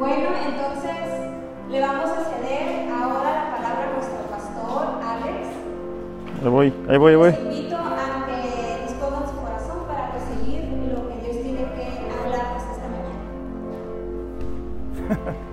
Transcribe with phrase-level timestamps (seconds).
[0.00, 0.96] Bueno, entonces
[1.68, 5.48] le vamos a ceder ahora la palabra a nuestro pastor, Alex.
[6.42, 7.30] Ahí voy, ahí voy, ahí voy.
[7.32, 11.84] Los invito a que dispongan su corazón para recibir lo que Dios tiene que
[12.18, 12.88] hablarles esta
[15.08, 15.36] mañana.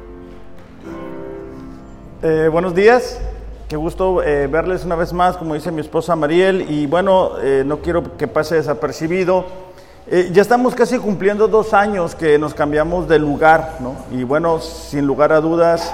[2.24, 3.22] Eh, buenos días,
[3.70, 7.62] qué gusto eh, verles una vez más, como dice mi esposa Mariel, y bueno, eh,
[7.64, 9.67] no quiero que pase desapercibido.
[10.10, 13.98] Eh, ya estamos casi cumpliendo dos años que nos cambiamos de lugar, ¿no?
[14.10, 15.94] Y bueno, sin lugar a dudas,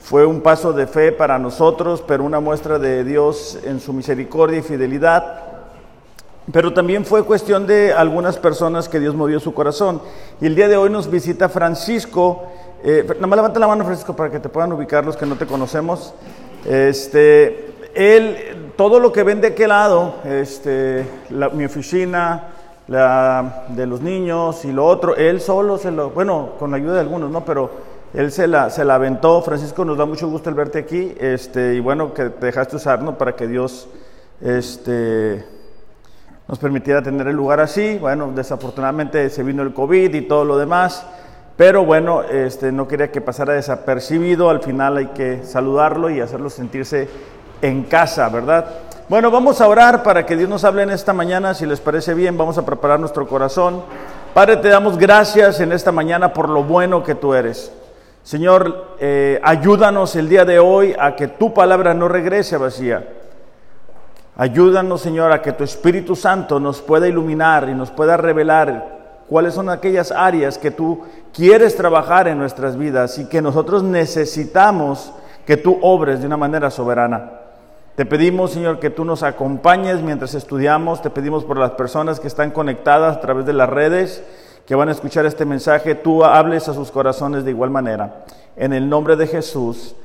[0.00, 4.58] fue un paso de fe para nosotros, pero una muestra de Dios en su misericordia
[4.58, 5.42] y fidelidad.
[6.52, 10.02] Pero también fue cuestión de algunas personas que Dios movió su corazón.
[10.40, 12.46] Y el día de hoy nos visita Francisco.
[12.82, 15.36] Eh, nada más levanta la mano, Francisco, para que te puedan ubicar los que no
[15.36, 16.14] te conocemos.
[16.64, 21.06] Este, él, todo lo que ven de aquel lado, este,
[21.52, 22.55] mi oficina,
[22.88, 26.94] la de los niños y lo otro, él solo se lo, bueno, con la ayuda
[26.94, 27.44] de algunos, ¿no?
[27.44, 27.70] Pero
[28.14, 29.42] él se la, se la aventó.
[29.42, 31.14] Francisco, nos da mucho gusto el verte aquí.
[31.18, 33.18] Este, y bueno, que te dejaste usar, ¿no?
[33.18, 33.88] Para que Dios,
[34.40, 35.44] este,
[36.48, 37.98] nos permitiera tener el lugar así.
[37.98, 41.04] Bueno, desafortunadamente se vino el COVID y todo lo demás,
[41.56, 44.48] pero bueno, este, no quería que pasara desapercibido.
[44.48, 47.08] Al final hay que saludarlo y hacerlo sentirse
[47.62, 48.66] en casa, ¿verdad?
[49.08, 51.54] Bueno, vamos a orar para que Dios nos hable en esta mañana.
[51.54, 53.84] Si les parece bien, vamos a preparar nuestro corazón.
[54.34, 57.72] Padre, te damos gracias en esta mañana por lo bueno que tú eres.
[58.24, 63.06] Señor, eh, ayúdanos el día de hoy a que tu palabra no regrese vacía.
[64.36, 69.54] Ayúdanos, Señor, a que tu Espíritu Santo nos pueda iluminar y nos pueda revelar cuáles
[69.54, 75.12] son aquellas áreas que tú quieres trabajar en nuestras vidas y que nosotros necesitamos
[75.46, 77.45] que tú obres de una manera soberana.
[77.96, 81.00] Te pedimos, Señor, que tú nos acompañes mientras estudiamos.
[81.00, 84.22] Te pedimos por las personas que están conectadas a través de las redes,
[84.66, 88.26] que van a escuchar este mensaje, tú hables a sus corazones de igual manera.
[88.54, 89.96] En el nombre de Jesús.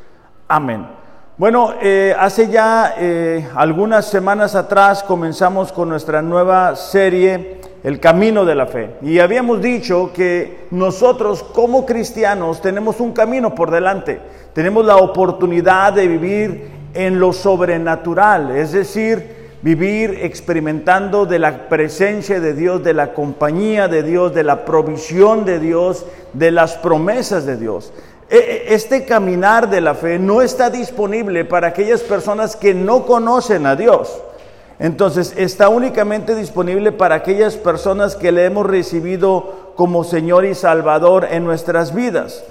[0.48, 0.88] Amén.
[1.36, 8.46] Bueno, eh, hace ya eh, algunas semanas atrás comenzamos con nuestra nueva serie, El Camino
[8.46, 8.96] de la Fe.
[9.02, 14.22] Y habíamos dicho que nosotros como cristianos tenemos un camino por delante.
[14.54, 22.40] Tenemos la oportunidad de vivir en lo sobrenatural, es decir, vivir experimentando de la presencia
[22.40, 27.46] de Dios, de la compañía de Dios, de la provisión de Dios, de las promesas
[27.46, 27.94] de Dios.
[28.30, 33.06] E- e- Este caminar de la fe no está disponible para aquellas personas que no
[33.06, 34.22] conocen a Dios.
[34.80, 41.28] Entonces está únicamente disponible para aquellas personas que le hemos recibido como Señor y Salvador
[41.30, 42.44] en nuestras vidas.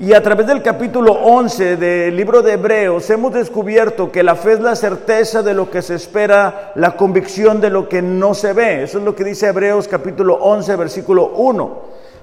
[0.00, 4.54] Y a través del capítulo 11 del libro de Hebreos hemos descubierto que la fe
[4.54, 8.54] es la certeza de lo que se espera, la convicción de lo que no se
[8.54, 8.84] ve.
[8.84, 11.78] Eso es lo que dice Hebreos capítulo 11 versículo 1.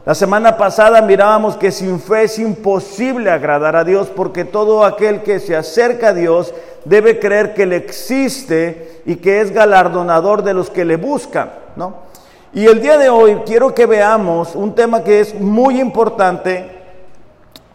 [0.08, 5.22] La semana pasada mirábamos que sin fe es imposible agradar a Dios porque todo aquel
[5.22, 10.56] que se acerca a Dios debe creer que Él existe y que es galardonador de
[10.56, 12.08] los que le buscan, ¿no?
[12.54, 16.77] Y el día de hoy quiero que veamos un tema que es muy importante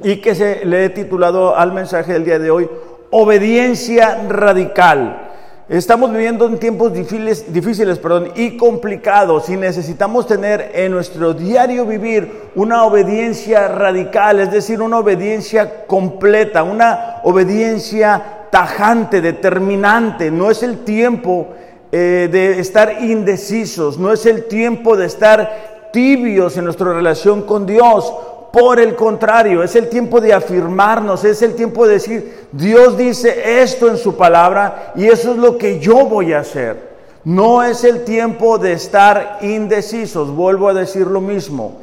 [0.02, 2.68] y que se le he titulado al mensaje del día de hoy,
[3.10, 5.28] obediencia radical.
[5.68, 11.86] Estamos viviendo en tiempos difíciles, difíciles perdón, y complicados y necesitamos tener en nuestro diario
[11.86, 20.30] vivir una obediencia radical, es decir, una obediencia completa, una obediencia tajante, determinante.
[20.30, 21.48] No es el tiempo
[21.90, 27.66] eh, de estar indecisos, no es el tiempo de estar tibios en nuestra relación con
[27.66, 28.12] Dios.
[28.52, 33.62] Por el contrario, es el tiempo de afirmarnos, es el tiempo de decir, Dios dice
[33.62, 36.92] esto en su palabra y eso es lo que yo voy a hacer.
[37.24, 41.80] No es el tiempo de estar indecisos, vuelvo a decir lo mismo.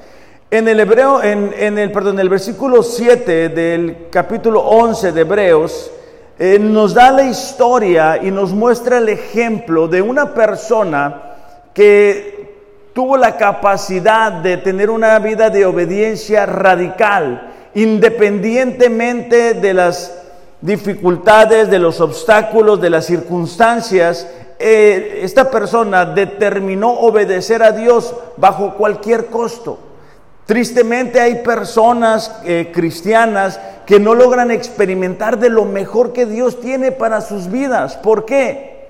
[0.51, 5.91] En el hebreo, en, el, perdón, el versículo 7 del capítulo 11 de Hebreos,
[6.37, 11.21] eh, nos da la historia y nos muestra el ejemplo de una persona
[11.73, 12.38] que
[12.93, 20.15] tuvo la capacidad de tener una vida de obediencia radical, independientemente de las
[20.61, 24.27] dificultades, de los obstáculos, de las circunstancias.
[24.61, 29.79] eh, esta persona determinó obedecer a Dios bajo cualquier costo.
[30.45, 36.91] Tristemente hay personas eh, cristianas que no logran experimentar de lo mejor que Dios tiene
[36.91, 37.97] para sus vidas.
[37.97, 38.89] ¿Por qué?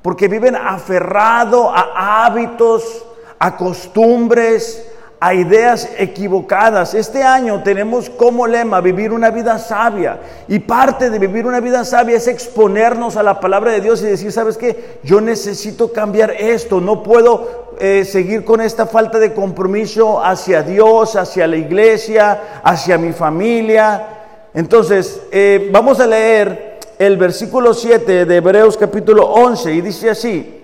[0.00, 3.04] Porque viven aferrado a hábitos,
[3.42, 4.86] a costumbres,
[5.18, 6.94] a ideas equivocadas.
[6.94, 10.20] Este año tenemos como lema vivir una vida sabia.
[10.46, 14.06] Y parte de vivir una vida sabia es exponernos a la palabra de Dios y
[14.06, 15.00] decir, ¿sabes qué?
[15.02, 16.80] Yo necesito cambiar esto.
[16.80, 22.96] No puedo eh, seguir con esta falta de compromiso hacia Dios, hacia la iglesia, hacia
[22.96, 24.06] mi familia.
[24.54, 30.61] Entonces, eh, vamos a leer el versículo 7 de Hebreos capítulo 11 y dice así,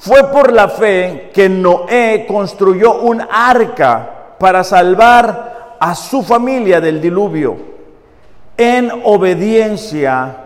[0.00, 7.02] fue por la fe que Noé construyó un arca para salvar a su familia del
[7.02, 7.56] diluvio
[8.56, 10.36] en obediencia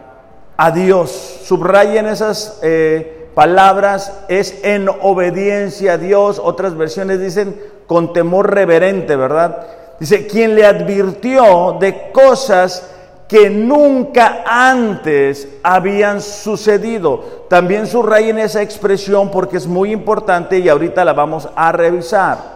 [0.56, 1.40] a Dios.
[1.44, 6.40] Subrayen esas eh, palabras, es en obediencia a Dios.
[6.42, 9.66] Otras versiones dicen con temor reverente, ¿verdad?
[10.00, 12.90] Dice, quien le advirtió de cosas
[13.28, 17.44] que nunca antes habían sucedido.
[17.48, 22.54] También subrayen esa expresión porque es muy importante y ahorita la vamos a revisar.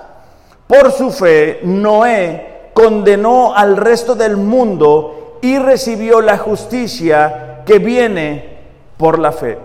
[0.67, 8.59] Por su fe, Noé condenó al resto del mundo y recibió la justicia que viene
[8.97, 9.59] por la fe.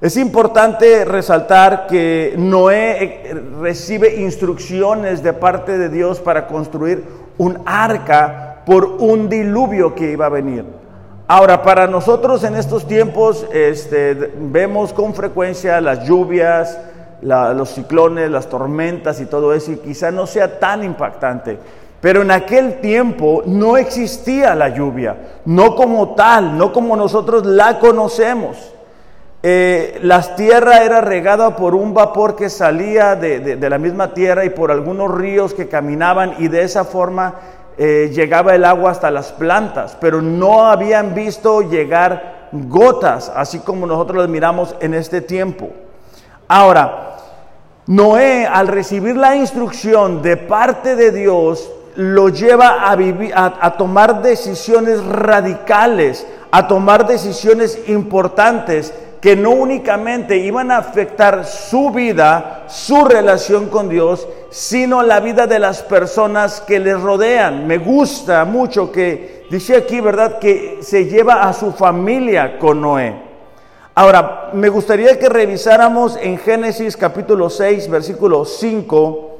[0.00, 7.04] Es importante resaltar que Noé eh, recibe instrucciones de parte de Dios para construir
[7.36, 10.62] un arca por un diluvio que iba a venir.
[11.26, 16.78] Ahora, para nosotros en estos tiempos este, vemos con frecuencia las lluvias,
[17.22, 21.58] los ciclones, las tormentas y todo eso, y quizá no sea tan impactante.
[22.02, 25.16] Pero en aquel tiempo no existía la lluvia,
[25.46, 28.74] no como tal, no como nosotros la conocemos.
[29.42, 34.44] Eh, la tierra era regada por un vapor que salía de, de la misma tierra
[34.44, 37.34] y por algunos ríos que caminaban y de esa forma
[37.78, 43.86] eh, llegaba el agua hasta las plantas, pero no habían visto llegar gotas, así como
[43.86, 45.70] nosotros las miramos en este tiempo.
[46.48, 47.16] Ahora,
[47.86, 54.22] Noé, al recibir la instrucción de parte de Dios, lo lleva a, vivir, a tomar
[54.22, 63.04] decisiones radicales, a tomar decisiones importantes que no únicamente iban a afectar su vida, su
[63.04, 67.66] relación con Dios, sino la vida de las personas que les rodean.
[67.66, 73.28] Me gusta mucho que dice aquí, ¿verdad?, que se lleva a su familia con Noé.
[73.94, 79.38] Ahora, me gustaría que revisáramos en Génesis capítulo 6, versículo 5,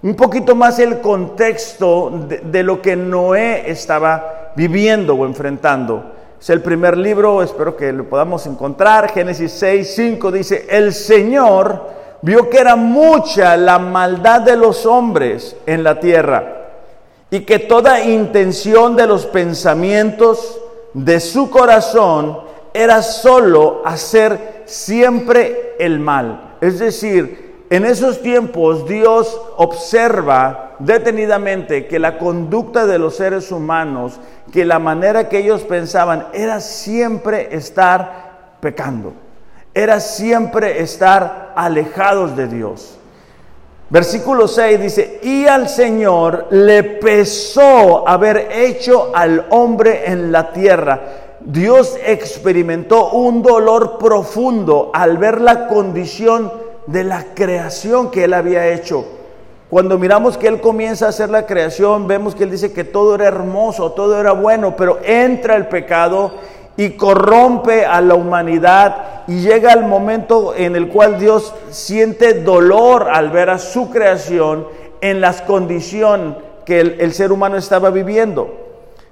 [0.00, 6.17] un poquito más el contexto de, de lo que Noé estaba viviendo o enfrentando.
[6.40, 9.10] Es el primer libro, espero que lo podamos encontrar.
[9.10, 11.82] Génesis 6, 5 dice, el Señor
[12.22, 16.54] vio que era mucha la maldad de los hombres en la tierra
[17.30, 20.60] y que toda intención de los pensamientos
[20.94, 22.38] de su corazón
[22.72, 26.56] era solo hacer siempre el mal.
[26.60, 34.20] Es decir, en esos tiempos Dios observa detenidamente que la conducta de los seres humanos,
[34.52, 39.12] que la manera que ellos pensaban era siempre estar pecando,
[39.74, 42.98] era siempre estar alejados de Dios.
[43.90, 51.00] Versículo 6 dice, y al Señor le pesó haber hecho al hombre en la tierra.
[51.40, 56.52] Dios experimentó un dolor profundo al ver la condición
[56.86, 59.06] de la creación que él había hecho.
[59.70, 63.14] Cuando miramos que él comienza a hacer la creación, vemos que él dice que todo
[63.14, 66.32] era hermoso, todo era bueno, pero entra el pecado
[66.78, 73.08] y corrompe a la humanidad y llega el momento en el cual Dios siente dolor
[73.10, 74.66] al ver a su creación
[75.00, 78.54] en las condiciones que el, ser humano estaba viviendo.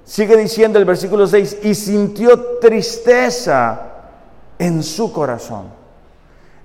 [0.03, 3.81] Sigue diciendo el versículo 6, y sintió tristeza
[4.57, 5.65] en su corazón.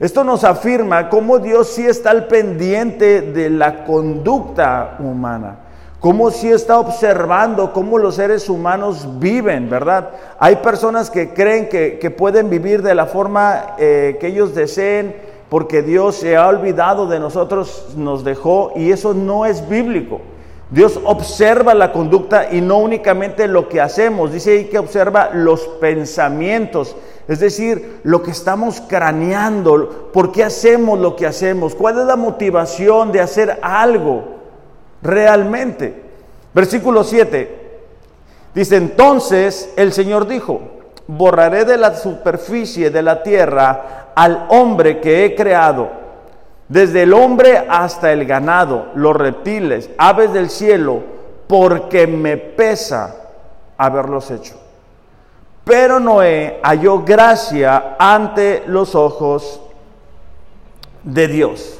[0.02, 5.58] Esto nos afirma cómo Dios sí está al pendiente de la conducta humana,
[6.00, 10.10] cómo sí está observando cómo los seres humanos viven, ¿verdad?
[10.40, 15.14] Hay personas que creen que, pueden vivir de la forma eh, que ellos deseen
[15.48, 20.20] porque Dios se ha olvidado de nosotros, nos dejó y eso no es bíblico.
[20.72, 25.60] Dios observa la conducta y no únicamente lo que hacemos, dice ahí que observa los
[25.80, 26.96] pensamientos
[27.32, 32.16] es decir, lo que estamos craneando, por qué hacemos lo que hacemos, cuál es la
[32.16, 34.36] motivación de hacer algo
[35.00, 36.02] realmente.
[36.52, 37.60] Versículo 7
[38.54, 40.60] dice, entonces el Señor dijo,
[41.06, 45.90] borraré de la superficie de la tierra al hombre que he creado,
[46.68, 51.02] desde el hombre hasta el ganado, los reptiles, aves del cielo,
[51.46, 53.16] porque me pesa
[53.78, 54.61] haberlos hecho.
[55.64, 59.60] Pero Noé halló gracia ante los ojos
[61.04, 61.78] de Dios.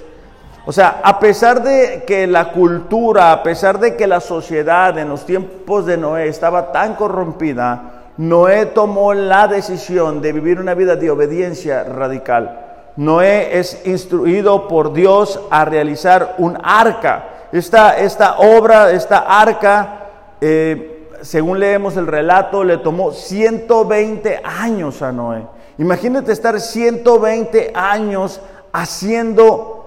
[0.65, 5.09] O sea, a pesar de que la cultura, a pesar de que la sociedad en
[5.09, 10.95] los tiempos de Noé estaba tan corrompida, Noé tomó la decisión de vivir una vida
[10.95, 12.61] de obediencia radical.
[12.97, 17.25] Noé es instruido por Dios a realizar un arca.
[17.51, 20.11] Esta, esta obra, esta arca,
[20.41, 20.92] eh,
[21.23, 25.47] según leemos el relato, le tomó 120 años a Noé.
[25.79, 28.41] Imagínate estar 120 años
[28.73, 29.83] haciendo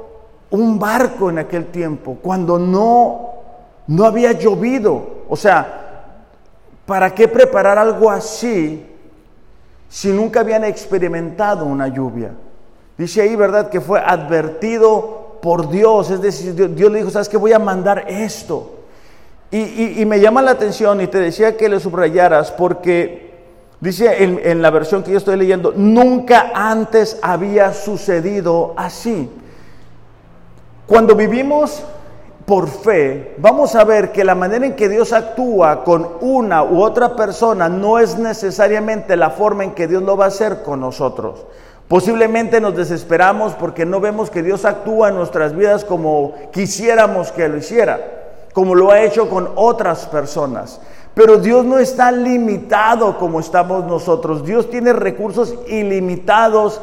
[0.50, 3.32] un barco en aquel tiempo, cuando no,
[3.88, 5.26] no había llovido.
[5.30, 6.24] O sea,
[6.86, 8.86] ¿para qué preparar algo así
[9.90, 12.32] si nunca habían experimentado una lluvia?
[12.98, 13.70] Dice ahí, ¿verdad?
[13.70, 16.10] Que fue advertido por Dios.
[16.10, 17.38] Es decir, Dios, le dijo, ¿sabes qué?
[17.38, 18.75] Voy a mandar esto.
[19.58, 23.32] Y, me llama la atención y te decía que le subrayaras porque
[23.80, 29.30] dice en, la versión que yo estoy leyendo, nunca antes había sucedido así.
[30.86, 31.84] Cuando vivimos
[32.46, 36.84] por fe, vamos a ver que la manera en que Dios actúa con una u
[36.84, 40.82] otra persona no es necesariamente la forma en que Dios lo va a hacer con
[40.82, 41.46] nosotros.
[41.88, 47.48] Posiblemente nos desesperamos porque no vemos que Dios actúa en nuestras vidas como quisiéramos que
[47.48, 48.25] lo hiciera,
[48.56, 50.80] como lo ha hecho con otras personas.
[51.14, 54.46] Pero Dios no está limitado como estamos nosotros.
[54.46, 56.80] Dios tiene recursos ilimitados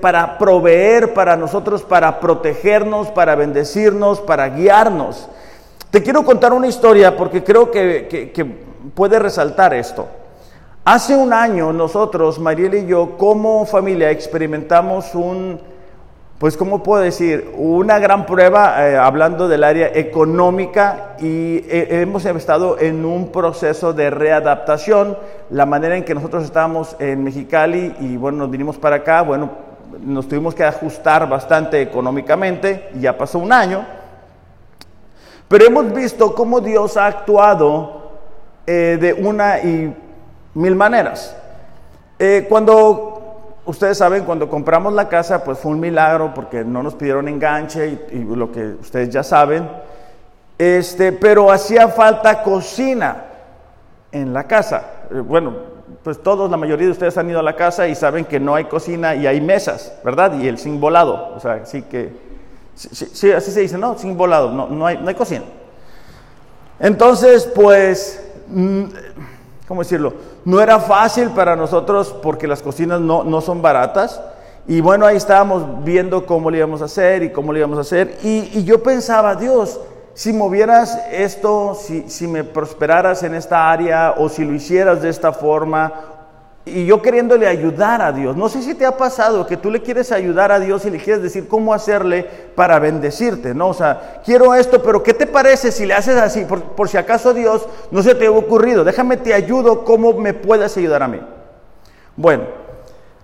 [0.00, 5.28] para proveer para nosotros, para protegernos, para bendecirnos, para guiarnos.
[5.90, 10.06] Te quiero contar una historia porque creo que puede resaltar esto.
[10.84, 15.60] Hace un año nosotros, Mariel y yo, como familia experimentamos un,
[16.40, 22.24] pues cómo puedo decir, una gran prueba eh, hablando del área económica y eh, hemos
[22.24, 25.18] estado en un proceso de readaptación.
[25.50, 29.50] La manera en que nosotros estábamos en Mexicali y bueno, nos vinimos para acá, bueno,
[30.02, 33.84] nos tuvimos que ajustar bastante económicamente, ya pasó un año,
[35.46, 38.12] pero hemos visto cómo Dios ha actuado
[38.66, 39.94] eh, de una y
[40.54, 41.36] mil maneras.
[42.48, 43.19] Cuando,
[43.64, 47.98] ustedes saben, cuando compramos la casa, pues fue un milagro porque no nos pidieron enganche
[48.12, 49.68] y, lo que ustedes ya saben.
[50.58, 53.24] Este, pero hacía falta cocina
[54.12, 54.84] en la casa.
[55.10, 55.54] Eh, bueno,
[56.02, 58.54] pues todos, la mayoría de ustedes han ido a la casa y saben que no
[58.54, 60.38] hay cocina y hay mesas, ¿verdad?
[60.38, 62.12] Y el sin volado, o sea, así que,
[62.74, 63.98] sí, así se dice, ¿no?
[63.98, 65.44] Sin volado, no, no, hay, no hay cocina.
[66.78, 68.84] Entonces, pues, mm,
[69.68, 70.14] ¿cómo decirlo?
[70.44, 74.20] No era fácil para nosotros porque las cocinas no, son baratas.
[74.66, 77.82] Y bueno, ahí estábamos viendo cómo le íbamos a hacer y cómo le íbamos a
[77.82, 78.18] hacer.
[78.22, 79.80] Y, yo pensaba, Dios,
[80.14, 85.08] si movieras esto, si, si me prosperaras en esta área o si lo hicieras de
[85.08, 86.19] esta forma
[86.66, 88.36] y yo queriéndole ayudar a Dios.
[88.36, 90.98] No sé si te ha pasado que tú le quieres ayudar a Dios y le
[90.98, 92.24] quieres decir cómo hacerle
[92.54, 93.68] para bendecirte, ¿no?
[93.68, 96.44] O sea, quiero esto, pero ¿qué te parece si le haces así?
[96.44, 98.84] Por, si acaso Dios no se te ha ocurrido.
[98.84, 101.20] Déjame te ayudo, ¿cómo me puedes ayudar a mí?
[102.16, 102.44] Bueno,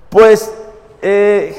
[0.08, 0.50] pues
[1.02, 1.54] eh,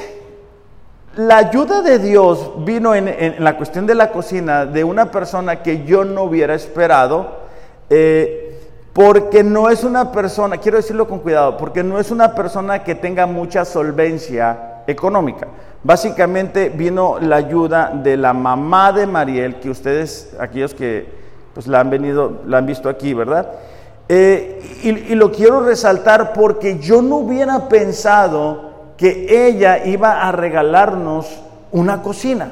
[1.15, 5.85] la ayuda de Dios vino en, la cuestión de la cocina de una persona que
[5.85, 7.45] yo no hubiera esperado.
[7.89, 8.46] Eh,
[8.97, 12.95] porque no es una persona, quiero decirlo con cuidado, porque no es una persona que
[12.95, 15.47] tenga mucha solvencia económica.
[15.83, 21.05] Básicamente vino la ayuda de la mamá de Mariel, que ustedes, aquellos que
[21.53, 23.51] pues la han venido, la han visto aquí, ¿verdad?
[24.09, 30.31] Eh, y, y lo quiero resaltar porque yo no hubiera pensado que ella iba a
[30.31, 31.39] regalarnos
[31.71, 32.49] una cocina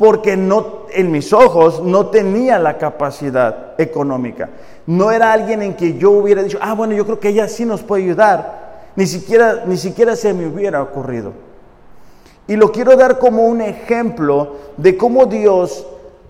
[0.00, 4.48] porque no, en mis ojos no tenía la capacidad económica.
[4.86, 7.66] No era alguien en que yo hubiera dicho, ah, bueno, yo creo que ella sí
[7.66, 8.92] nos puede ayudar.
[8.96, 11.34] Ni siquiera, ni siquiera se me hubiera ocurrido.
[12.48, 15.86] Y lo quiero dar como un ejemplo de cómo Dios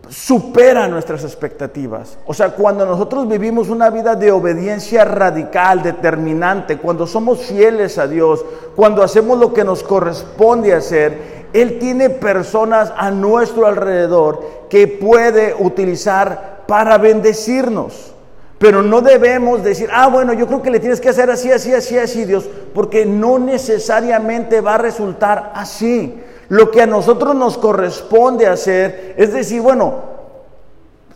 [0.09, 2.19] supera nuestras expectativas.
[2.27, 8.09] O sea, cuando nosotros vivimos una vida de obediencia radical, determinante, cuando somos fieles a
[8.09, 14.87] Dios, cuando hacemos lo que nos corresponde hacer, él tiene personas a nuestro alrededor que
[14.87, 18.14] puede utilizar para bendecirnos.
[18.59, 21.73] Pero no debemos decir, ah, bueno, yo creo que le tienes que hacer así, así,
[21.73, 26.21] así, así, Dios, porque no necesariamente va a resultar así.
[26.49, 29.95] Lo que a nosotros nos corresponde hacer es decir, bueno,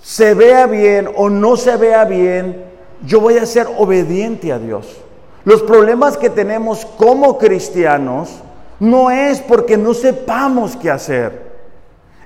[0.01, 2.65] se vea bien o no se vea bien,
[3.05, 4.97] yo voy a ser obediente a Dios.
[5.45, 8.44] Los problemas que tenemos como cristianos
[8.85, 11.55] no es porque no sepamos qué hacer,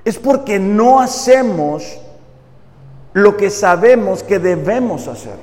[0.03, 1.99] es porque no hacemos
[3.13, 5.37] lo que sabemos que debemos hacer.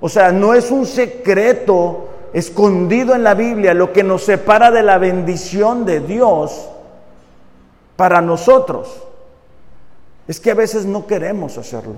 [0.00, 4.82] O sea, no es un secreto escondido en la Biblia lo que nos separa de
[4.82, 6.68] la bendición de Dios
[7.96, 9.02] para nosotros.
[10.28, 11.96] Es que a veces no queremos hacerlo.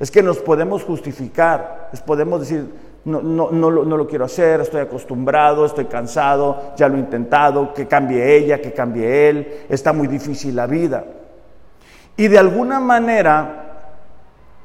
[0.00, 4.24] Es que nos podemos justificar, les podemos decir, no, no, no, lo, no, lo, quiero
[4.24, 9.64] hacer, estoy acostumbrado, estoy cansado, ya lo he intentado, que cambie ella, que cambie él,
[9.68, 11.04] está muy difícil la vida.
[12.16, 13.62] Y de alguna manera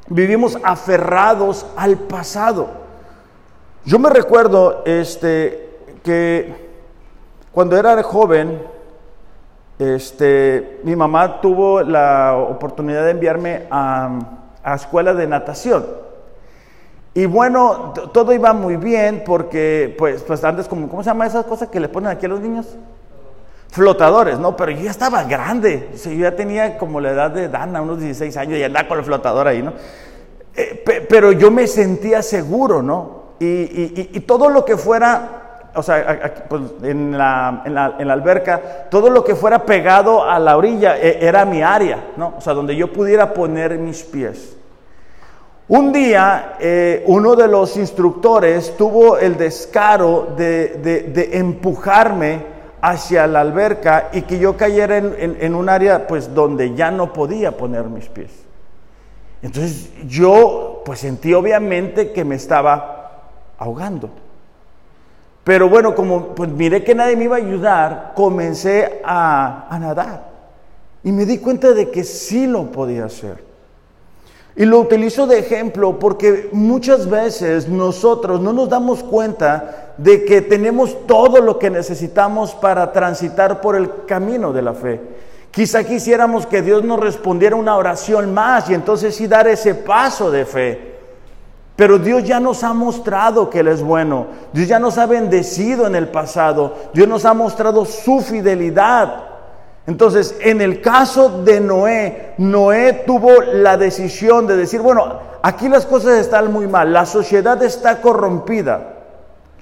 [0.10, 2.68] vivimos aferrados al pasado.
[3.86, 6.68] Yo me recuerdo este, que
[7.52, 8.62] cuando era joven,
[9.80, 14.20] este, mi mamá tuvo la oportunidad de enviarme a,
[14.64, 16.07] a escuela de natación.
[17.18, 21.46] Y bueno, todo iba muy bien porque, pues, pues antes, como, ¿cómo se llama esas
[21.46, 22.68] cosas que le ponen aquí a los niños?
[23.70, 24.56] Flotadores, ¿no?
[24.56, 28.38] Pero yo ya estaba grande, yo ya tenía como la edad de Dana, unos 16
[28.38, 29.74] años, y andaba con el flotador ahí, ¿no?
[30.56, 33.24] Eh, pero yo me sentía seguro, ¿no?
[33.40, 38.62] Y, todo lo que fuera, o sea, pues, en, la, en, la, en, la, alberca,
[38.92, 42.36] todo lo que fuera pegado a la orilla eh, era mi área, ¿no?
[42.38, 44.58] O sea, donde yo pudiera poner mis pies.
[45.70, 54.10] Un día eh, uno de los instructores tuvo el descaro de, empujarme hacia la alberca
[54.14, 58.32] y que yo cayera en, un área pues donde ya no podía poner mis pies.
[59.42, 63.24] Entonces yo pues sentí obviamente que me estaba
[63.58, 64.10] ahogando.
[65.44, 70.30] Pero bueno, como pues miré que nadie me iba a ayudar, comencé a, a nadar.
[71.04, 73.47] Y me di cuenta de que sí lo podía hacer.
[74.58, 80.42] Y lo utilizo de ejemplo porque muchas veces nosotros no nos damos cuenta de que
[80.42, 85.00] tenemos todo lo que necesitamos para transitar por el camino de la fe.
[85.52, 90.32] Quizá quisiéramos que Dios nos respondiera una oración más y entonces sí dar ese paso
[90.32, 90.96] de fe.
[91.76, 94.26] Pero Dios ya nos ha mostrado que Él es bueno.
[94.54, 96.74] Dios ya nos ha bendecido en el pasado.
[96.96, 99.37] Dios nos ha mostrado su fidelidad.
[99.88, 105.86] Entonces, en el caso de Noé, Noé tuvo la decisión de decir, bueno, aquí las
[105.86, 108.96] cosas están muy mal, la sociedad está corrompida,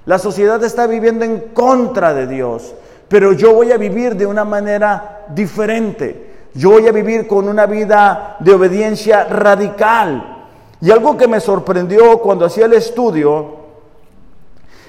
[0.04, 2.74] la sociedad está viviendo en contra de Dios,
[3.06, 7.66] pero yo voy a vivir de una manera diferente, yo voy a vivir con una
[7.66, 10.32] vida de obediencia radical.
[10.80, 13.65] Y algo que me sorprendió cuando hacía el estudio,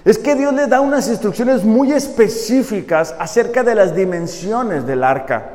[0.08, 5.50] es que Dios le da unas instrucciones muy específicas acerca de las dimensiones del arca.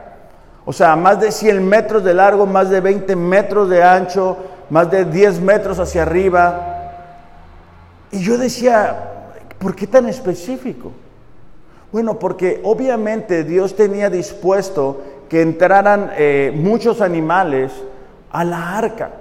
[0.66, 4.36] O sea, más de 100 metros de largo, más de 20 metros de ancho,
[4.68, 6.90] más de 10 metros hacia arriba.
[8.10, 10.92] Y yo decía, ¿por qué tan específico?
[11.90, 17.72] Bueno, porque obviamente Dios tenía dispuesto que entraran eh, muchos animales
[18.30, 19.12] a la arca.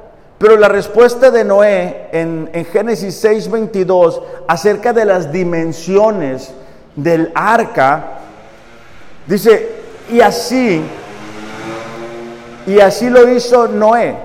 [0.42, 6.52] Pero la respuesta de Noé en, Génesis 6:22 acerca de las dimensiones
[6.96, 8.18] del arca,
[9.28, 9.70] dice,
[10.10, 10.82] y así,
[12.66, 14.16] y así lo hizo Noé,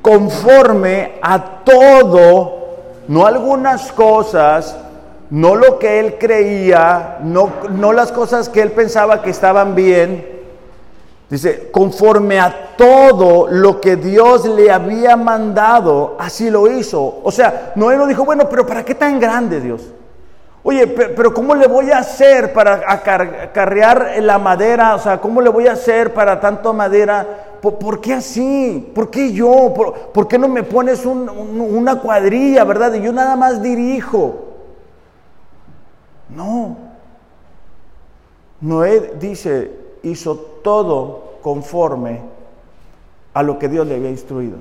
[0.00, 2.68] conforme a todo,
[3.06, 4.74] no algunas cosas,
[5.28, 10.35] no lo que él creía, no, no las cosas que él pensaba que estaban bien,
[11.28, 17.20] Dice, conforme a todo lo que Dios le había mandado, así lo hizo.
[17.24, 19.92] O sea, Noé no dijo, bueno, pero ¿para qué tan grande Dios?
[20.62, 24.96] Oye, pero ¿cómo le voy a hacer para acarrear la madera?
[24.96, 27.58] O sea, ¿cómo le voy a hacer para tanto madera?
[27.60, 28.92] ¿Por, qué así?
[28.94, 29.72] ¿Por qué yo?
[30.12, 32.94] ¿Por, qué no me pones una cuadrilla, verdad?
[32.94, 34.44] Y yo nada más dirijo.
[36.28, 36.76] No.
[38.60, 42.20] Noé dice, hizo todo conforme
[43.34, 44.56] a lo que Dios le había instruido.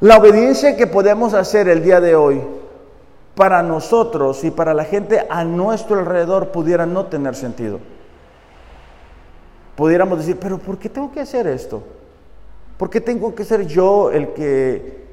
[0.00, 2.40] La obediencia que podemos hacer el día de hoy
[3.34, 7.80] para nosotros y para la gente a nuestro alrededor pudiera no tener sentido.
[9.76, 11.82] Pudiéramos decir, pero ¿por qué tengo que hacer esto?
[12.76, 15.06] ¿Por qué tengo que ser yo el que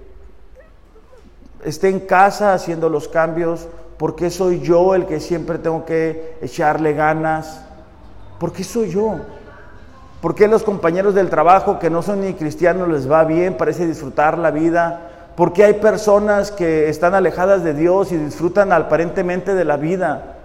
[1.63, 3.67] esté en casa haciendo los cambios?
[3.97, 7.65] ¿Por qué soy yo el que siempre tengo que echarle ganas?
[8.39, 9.19] ¿Por qué soy yo?
[10.21, 13.85] ¿Por qué los compañeros del trabajo que no son ni cristianos les va bien, parece
[13.85, 15.11] disfrutar la vida?
[15.35, 20.35] ¿Por qué hay personas que están alejadas de Dios y disfrutan aparentemente de la vida?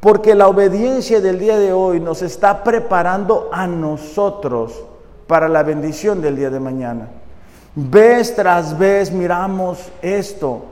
[0.00, 4.84] Porque la obediencia del día de hoy nos está preparando a nosotros
[5.26, 7.08] para la bendición del día de mañana.
[7.74, 10.64] Vez tras vez miramos esto.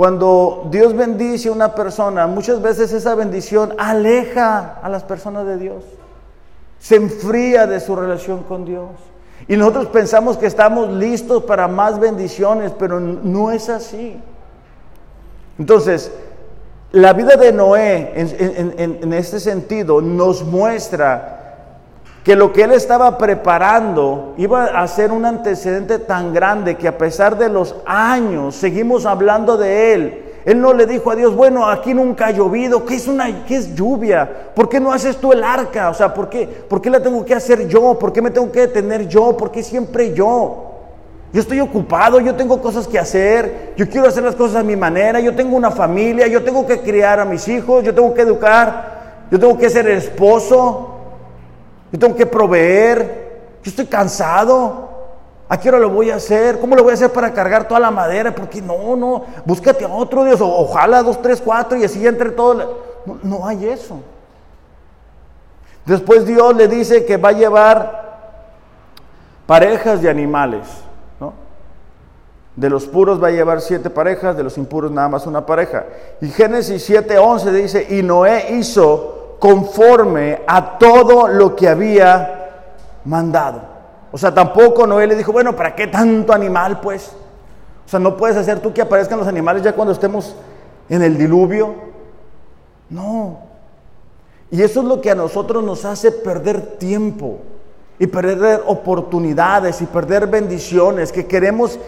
[0.00, 5.58] Cuando Dios bendice a una persona, muchas veces esa bendición aleja a las personas de
[5.58, 5.84] Dios.
[6.78, 8.88] Se enfría de su relación con Dios.
[9.46, 14.18] Y nosotros pensamos que estamos listos para más bendiciones, pero no es así.
[15.58, 16.10] Entonces,
[16.92, 21.39] la vida de Noé en, este sentido nos muestra
[22.24, 26.98] que lo que él estaba preparando iba a ser un antecedente tan grande que a
[26.98, 30.24] pesar de los años seguimos hablando de él.
[30.44, 33.56] Él no le dijo a Dios, bueno, aquí nunca ha llovido, ¿qué es, una, qué
[33.56, 34.28] es lluvia?
[34.54, 35.90] ¿Por qué no haces tú el arca?
[35.90, 37.98] O sea, ¿por qué, ¿por qué la tengo que hacer yo?
[37.98, 39.36] ¿Por qué me tengo que detener yo?
[39.36, 40.66] ¿Por qué siempre yo?
[41.32, 44.76] Yo estoy ocupado, yo tengo cosas que hacer, yo quiero hacer las cosas a mi
[44.76, 48.22] manera, yo tengo una familia, yo tengo que criar a mis hijos, yo tengo que
[48.22, 50.99] educar, yo tengo que ser esposo,
[51.92, 54.88] yo tengo que proveer, yo estoy cansado.
[55.48, 56.60] ¿A qué hora lo voy a hacer?
[56.60, 58.32] ¿Cómo lo voy a hacer para cargar toda la madera?
[58.32, 62.78] Porque no, no, búscate a otro Dios, ojalá dos, tres, cuatro y así entre todo.
[63.04, 63.98] No, no hay eso.
[65.84, 68.10] Después Dios le dice que va a llevar
[69.46, 70.68] parejas de animales.
[72.56, 75.86] De los puros va a llevar siete parejas, de los impuros nada más una pareja.
[76.20, 82.68] Y Génesis 7:11 dice, y Noé hizo conforme a todo lo que había
[83.04, 83.62] mandado.
[84.12, 87.12] O sea, tampoco Noé le dijo, bueno, ¿para qué tanto animal pues?
[87.86, 90.36] O sea, no puedes hacer tú que aparezcan los animales ya cuando estemos
[90.88, 91.74] en el diluvio.
[92.88, 93.38] No.
[94.50, 97.38] Y eso es lo que a nosotros nos hace perder tiempo
[97.98, 101.78] y perder oportunidades y perder bendiciones, que queremos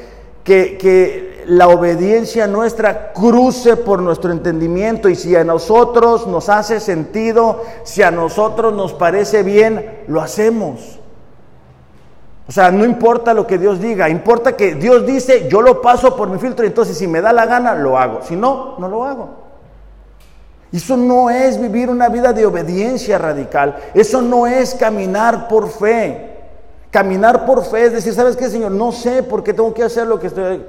[0.45, 7.62] que, la obediencia nuestra cruce por nuestro entendimiento y si a nosotros nos hace sentido,
[7.85, 10.98] si a nosotros nos parece bien, lo hacemos.
[12.48, 16.16] O sea, no importa lo que Dios diga, importa que Dios dice, yo lo paso
[16.16, 18.20] por mi filtro entonces si me da la gana, lo hago.
[18.22, 19.31] Si no, no lo hago.
[20.72, 26.31] Eso no es vivir una vida de obediencia radical, eso no es caminar por fe.
[26.90, 28.70] Caminar por fe es decir, ¿sabes qué, Señor?
[28.72, 30.62] No sé por qué tengo que hacer lo que estoy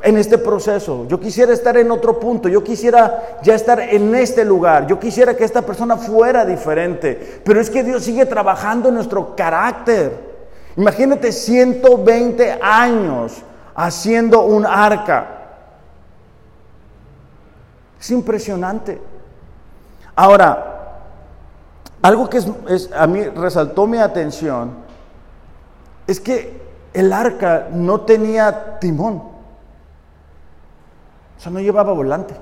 [0.00, 1.06] en este proceso.
[1.08, 5.34] Yo quisiera estar en otro punto, yo quisiera ya estar en este lugar, yo quisiera
[5.36, 10.28] que esta persona fuera diferente, pero es que Dios sigue trabajando en nuestro carácter.
[10.76, 13.42] Imagínate 120 años
[13.74, 15.34] haciendo un arca.
[18.00, 19.00] Es impresionante.
[20.14, 20.78] Ahora,
[22.00, 24.70] algo que es, a mí resaltó mi atención
[26.06, 26.60] es que
[26.92, 29.37] el arca no tenía timón.
[31.38, 32.34] O sea, no llevaba volante.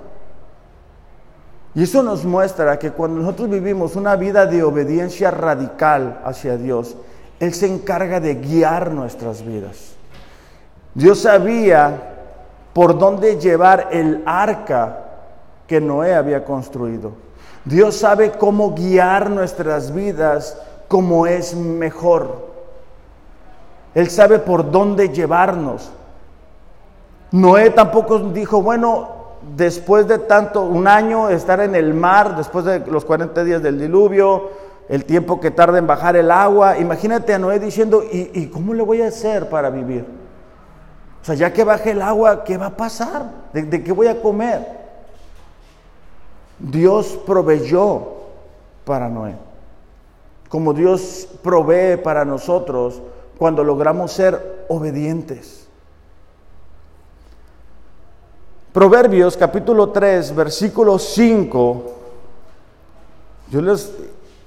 [1.75, 6.97] Y eso nos muestra que cuando nosotros vivimos una vida de obediencia radical hacia Dios,
[7.39, 9.93] Él se encarga de guiar nuestras vidas.
[10.95, 12.15] Dios sabía
[12.73, 15.05] por dónde llevar el arca
[15.67, 17.13] que Noé había construido.
[17.67, 22.47] Dios sabe cómo guiar nuestras vidas como es mejor.
[23.95, 25.91] Él sabe por dónde llevarnos.
[27.37, 29.09] Noé tampoco dijo, bueno,
[29.57, 33.79] después de tanto, un año estar en el mar, después de los 40 días del
[33.79, 34.51] diluvio,
[34.89, 38.83] el tiempo que tarda en bajar el agua, imagínate a Noé diciendo, ¿y, cómo le
[38.83, 40.07] voy a hacer para vivir?
[41.21, 43.31] O sea, ya que baje el agua, ¿qué va a pasar?
[43.53, 44.67] de qué voy a comer?
[46.59, 48.15] Dios proveyó
[48.87, 49.35] para Noé.
[50.49, 53.03] Como Dios provee para nosotros,
[53.37, 55.66] cuando logramos ser obedientes.
[58.77, 61.83] Proverbios capítulo 3, versículo 5.
[63.51, 63.91] Yo les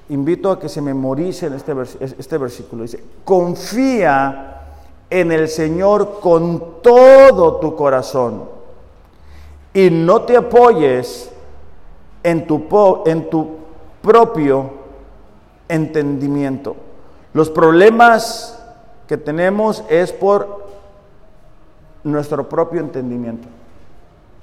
[0.10, 2.84] invito a que se memoricen este, este versículo.
[2.84, 4.68] Dice, confía
[5.10, 8.44] en el Señor con todo tu corazón
[9.74, 11.32] y no te apoyes
[12.22, 12.68] en tu,
[13.08, 13.48] en tu
[14.04, 14.70] propio
[15.68, 16.76] entendimiento.
[17.34, 18.64] Los problemas
[19.08, 20.66] que tenemos es por
[22.04, 23.48] nuestro propio entendimiento,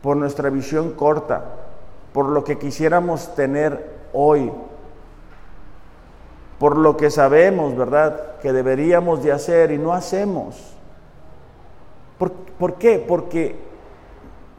[0.07, 1.43] por nuestra visión corta,
[2.13, 4.53] por lo que quisiéramos tener hoy,
[6.61, 10.77] por lo que sabemos, ¿verdad?, que deberíamos de hacer y no hacemos.
[12.21, 13.05] ¿Por, ¿Por, qué?
[13.05, 13.57] Porque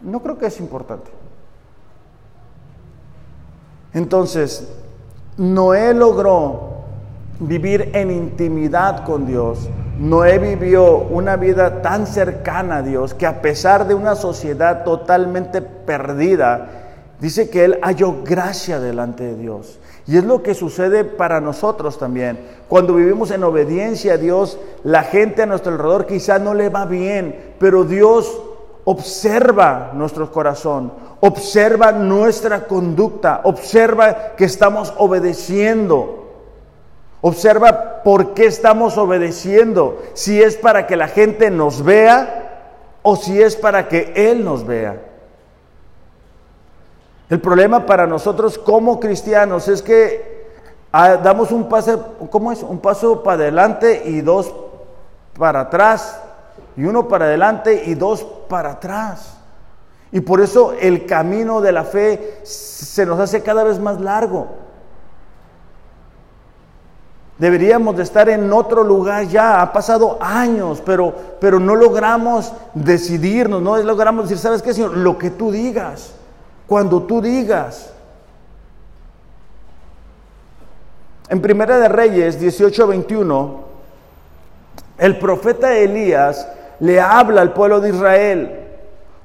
[0.03, 1.09] no creo que es importante.
[3.93, 4.69] Entonces,
[5.37, 6.76] Noé logró
[7.39, 9.69] vivir en intimidad con Dios,
[9.99, 15.61] Noé vivió una vida tan cercana a Dios que a pesar de una sociedad totalmente
[15.61, 16.69] perdida,
[17.19, 19.79] dice que él halló gracia delante de Dios.
[20.05, 22.39] Y es lo que sucede para nosotros también.
[22.69, 26.85] Cuando vivimos en obediencia a Dios, la gente a nuestro alrededor quizá no le va
[26.85, 28.39] bien, pero Dios
[28.85, 36.26] observa nuestro corazón, observa nuestra conducta, observa que estamos obedeciendo.
[37.21, 42.43] Observa por qué estamos obedeciendo, si es para que la gente nos vea
[43.01, 45.01] o si es para que Él nos vea.
[47.29, 50.47] El problema para nosotros como cristianos es que
[50.91, 52.63] ah, damos un paso, ¿cómo es?
[52.63, 54.53] Un paso para adelante y dos
[55.37, 56.21] para atrás,
[56.75, 59.37] y uno para adelante y dos para atrás.
[60.11, 64.66] Y por eso el camino de la fe se nos hace cada vez más largo.
[67.37, 73.61] Deberíamos de estar en otro lugar ya, ha pasado años, pero, pero no logramos decidirnos,
[73.61, 74.97] no logramos decir, ¿sabes qué, Señor?
[74.97, 76.13] Lo que tú digas,
[76.65, 77.93] cuando tú digas.
[81.29, 83.49] En Primera de Reyes 18:21,
[84.97, 86.47] el profeta Elías
[86.79, 88.59] le habla al pueblo de Israel.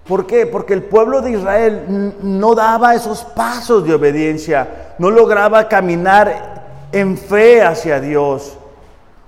[0.07, 0.47] ¿Por qué?
[0.47, 6.52] Porque el pueblo de Israel no daba esos pasos de obediencia, no lograba caminar
[6.93, 8.57] en fe hacia Dios,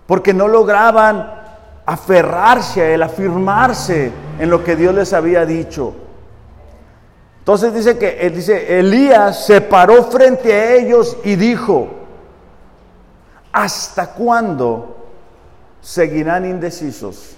[0.06, 1.42] porque no lograban
[1.86, 5.94] aferrarse a Él, afirmarse en lo que Dios les había dicho.
[7.44, 11.88] Entonces dice que él dice, Elías se paró frente a ellos y dijo,
[13.52, 14.96] ¿hasta cuándo
[15.82, 17.36] seguirán indecisos,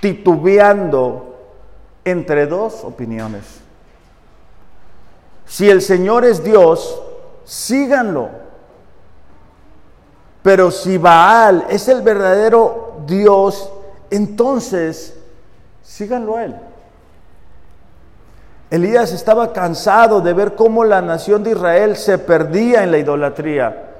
[0.00, 1.36] titubeando
[2.04, 3.42] entre dos opiniones?
[5.44, 7.02] Si el Señor es Dios,
[7.44, 8.43] síganlo.
[10.44, 13.72] Pero si Baal es el verdadero Dios,
[14.10, 15.16] entonces
[15.82, 16.54] síganlo a él.
[18.68, 23.92] Elías estaba cansado de ver cómo la nación de Israel se perdía en la idolatría.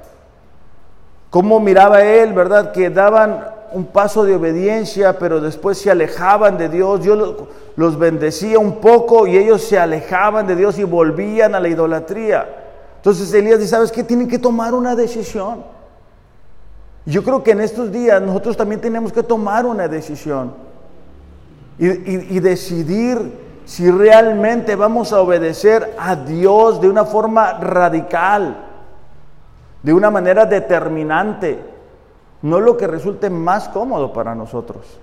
[1.30, 2.72] Cómo miraba él, ¿verdad?
[2.72, 7.02] Que daban un paso de obediencia, pero después se alejaban de Dios.
[7.02, 7.36] Dios
[7.74, 12.46] los bendecía un poco y ellos se alejaban de Dios y volvían a la idolatría.
[12.96, 14.04] Entonces Elías dice, ¿sabes qué?
[14.04, 15.73] Tienen que tomar una decisión.
[17.06, 20.54] Yo creo que en estos días nosotros también tenemos que tomar una decisión
[21.78, 28.56] y, decidir si realmente vamos a obedecer a Dios de una forma radical,
[29.82, 31.58] de una manera determinante,
[32.42, 34.98] no lo que resulte más cómodo para nosotros.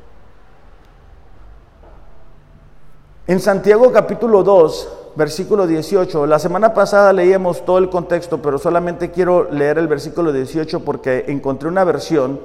[3.27, 6.25] En Santiago capítulo 2, versículo 18.
[6.25, 11.25] La semana pasada leíamos todo el contexto, pero solamente quiero leer el versículo 18 porque
[11.27, 12.39] encontré una versión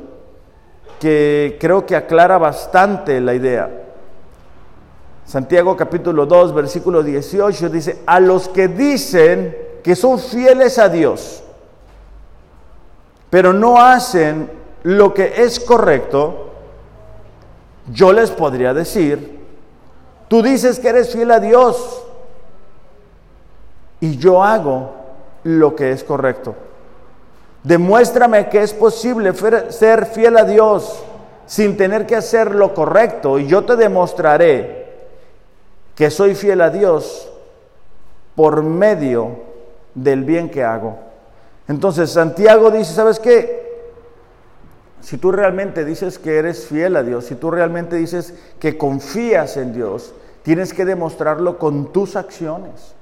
[1.01, 3.85] que creo que aclara bastante la idea.
[5.25, 11.43] Santiago capítulo 2, versículo 18 dice, a los que dicen que son fieles a Dios,
[13.29, 14.51] pero no hacen
[14.85, 16.53] lo que es correcto,
[17.93, 19.41] yo les podría decir,
[20.29, 22.06] tú dices que eres fiel a Dios,
[24.01, 24.93] y yo hago
[25.45, 26.55] lo que es correcto.
[27.63, 29.33] Demuéstrame que es posible
[29.71, 31.03] ser fiel a Dios
[31.47, 34.87] sin tener que hacer lo correcto y yo te demostraré
[35.95, 37.29] que soy fiel a Dios
[38.35, 39.31] por medio
[39.95, 40.99] del bien que hago.
[41.69, 43.65] Entonces Santiago dice, ¿sabes qué?
[45.01, 49.57] Si tú realmente dices que eres fiel a Dios, si tú realmente dices que confías
[49.57, 52.96] en Dios, tienes que demostrarlo con tus acciones.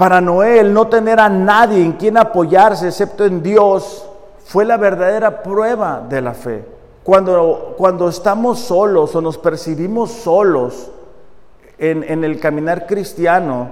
[0.00, 4.08] Para Noé, no tener a nadie en quien apoyarse excepto en Dios
[4.46, 6.64] fue la verdadera prueba de la fe.
[7.04, 10.90] Cuando, cuando estamos solos o nos percibimos solos
[11.76, 13.68] en, en el caminar cristiano,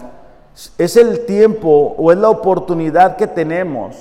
[0.77, 3.97] es el tiempo o es la oportunidad que tenemos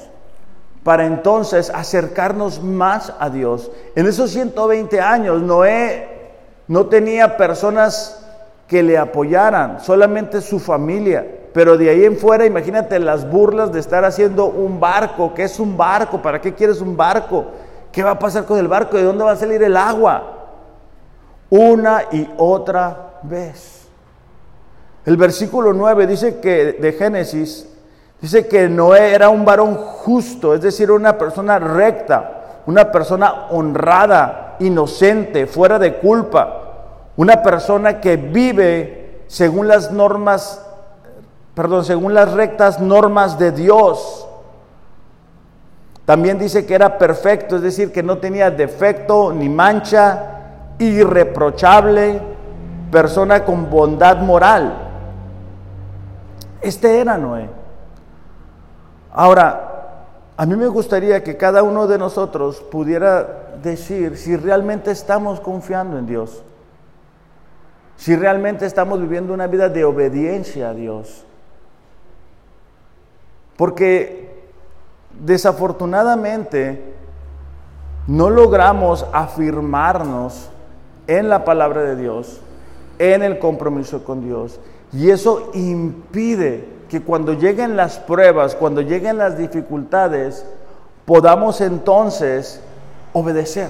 [0.83, 3.71] para entonces acercarnos más a Dios.
[3.95, 6.33] En esos 120 años, Noé
[6.67, 8.21] no tenía personas
[8.67, 11.25] que le apoyaran, solamente su familia.
[11.53, 15.33] Pero de ahí en fuera, imagínate las burlas de estar haciendo un barco.
[15.33, 16.21] ¿Qué es un barco?
[16.21, 17.45] ¿Para qué quieres un barco?
[17.91, 18.97] ¿Qué va a pasar con el barco?
[18.97, 20.23] ¿De dónde va a salir el agua?
[21.49, 23.88] Una y otra vez.
[25.05, 27.67] El versículo 9 dice que de Génesis
[28.21, 34.57] dice que Noé era un varón justo, es decir, una persona recta, una persona honrada,
[34.60, 36.63] inocente, fuera de culpa,
[37.15, 40.66] una persona que vive según las normas
[41.58, 44.28] perdón, según las rectas normas de Dios.
[46.06, 52.22] También dice que era perfecto, es decir, que no tenía defecto ni mancha, irreprochable,
[52.91, 54.72] persona con bondad moral.
[56.62, 57.50] Este era Noé.
[59.12, 60.04] Ahora,
[60.38, 65.98] a mí me gustaría que cada uno de nosotros pudiera decir si realmente estamos confiando
[65.98, 66.43] en Dios,
[67.96, 71.24] si realmente estamos viviendo una vida de obediencia a Dios.
[73.58, 74.48] Porque
[75.20, 76.93] desafortunadamente
[78.08, 80.50] no logramos afirmarnos
[81.08, 82.41] en la palabra de Dios,
[83.00, 84.60] en el compromiso con Dios,
[84.93, 90.46] Y eso impide que cuando lleguen las pruebas, cuando lleguen las dificultades,
[91.06, 92.62] podamos entonces
[93.12, 93.70] obedecer.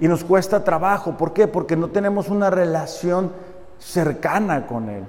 [0.00, 1.16] Y nos cuesta trabajo.
[1.16, 1.48] ¿Por qué?
[1.48, 3.32] Porque no tenemos una relación
[3.78, 5.04] cercana con Él.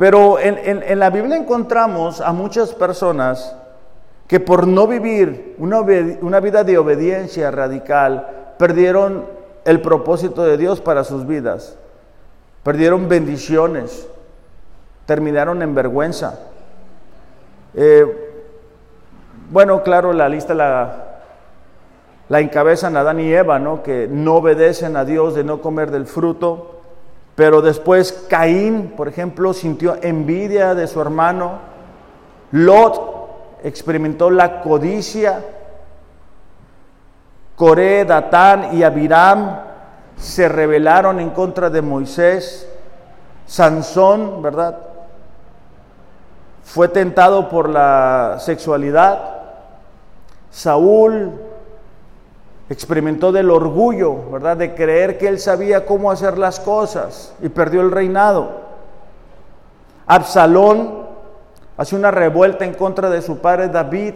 [0.00, 3.54] Pero en, la Biblia encontramos a muchas personas
[4.26, 5.80] que por no vivir una,
[6.22, 9.26] una vida de obediencia radical, perdieron
[9.66, 11.76] el propósito de Dios para sus vidas.
[12.62, 14.08] Perdieron bendiciones,
[15.04, 16.38] terminaron en vergüenza.
[17.74, 18.06] Eh,
[19.50, 21.18] bueno, claro, la lista la,
[22.30, 23.82] la encabezan Adán y Eva, ¿no?
[23.82, 26.79] Que no obedecen a Dios de no comer del fruto.
[27.40, 31.52] Pero después Caín, por ejemplo, sintió envidia de su hermano.
[32.50, 35.42] Lot experimentó la codicia.
[37.56, 39.58] Coré, Datán y Abiram
[40.18, 42.68] se rebelaron en contra de Moisés.
[43.46, 44.76] Sansón, ¿verdad?
[46.62, 49.18] Fue tentado por la sexualidad.
[50.50, 51.40] Saúl
[52.70, 54.56] experimentó del orgullo, ¿verdad?
[54.56, 58.60] De creer que él sabía cómo hacer las cosas y perdió el reinado.
[60.06, 61.06] Absalón
[61.76, 64.14] hace una revuelta en contra de su padre David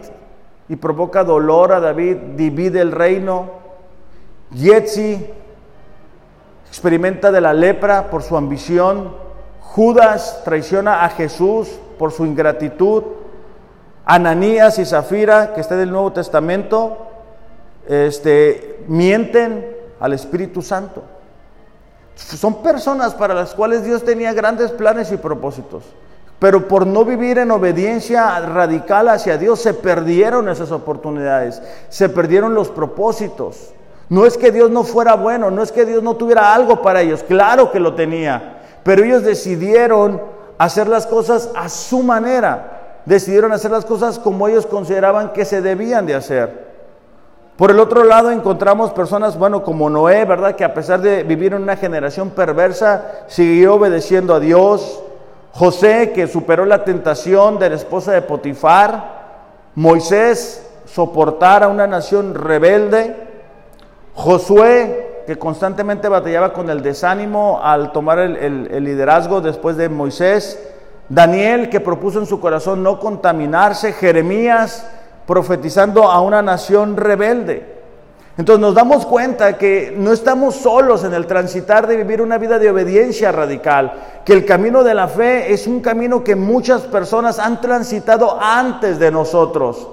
[0.69, 3.49] y provoca dolor a David, divide el reino.
[4.51, 5.29] Yetzi
[6.69, 9.13] experimenta de la lepra por su ambición.
[9.59, 13.03] Judas traiciona a Jesús por su ingratitud.
[14.05, 17.14] Ananías y Zafira, que está en el Nuevo Testamento,
[17.87, 21.03] este, mienten al Espíritu Santo.
[22.15, 25.83] Son personas para las cuales Dios tenía grandes planes y propósitos,
[26.39, 32.55] pero por no vivir en obediencia radical hacia Dios se perdieron esas oportunidades, se perdieron
[32.55, 33.73] los propósitos.
[34.07, 37.01] No es que Dios no fuera bueno, no es que Dios no tuviera algo para
[37.01, 40.21] ellos, claro que lo tenía, pero ellos decidieron
[40.57, 45.61] hacer las cosas a su manera, decidieron hacer las cosas como ellos consideraban que se
[45.61, 46.64] debían de hacer.
[47.57, 50.55] Por el otro lado encontramos personas, bueno, como Noé, ¿verdad?
[50.55, 55.01] Que a pesar de vivir en una generación perversa, siguió obedeciendo a Dios.
[55.53, 59.23] José, que superó la tentación de la esposa de Potifar.
[59.73, 63.15] Moisés, soportar a una nación rebelde.
[64.15, 70.61] Josué, que constantemente batallaba con el desánimo al tomar el, el liderazgo después de Moisés.
[71.07, 73.93] Daniel, que propuso en su corazón no contaminarse.
[73.93, 74.85] Jeremías,
[75.27, 77.75] profetizando a una nación rebelde.
[78.37, 82.59] Entonces nos damos cuenta que no estamos solos en el transitar de vivir una vida
[82.59, 83.93] de obediencia radical,
[84.25, 88.99] que el camino de la fe es un camino que muchas personas han transitado antes
[88.99, 89.87] de nosotros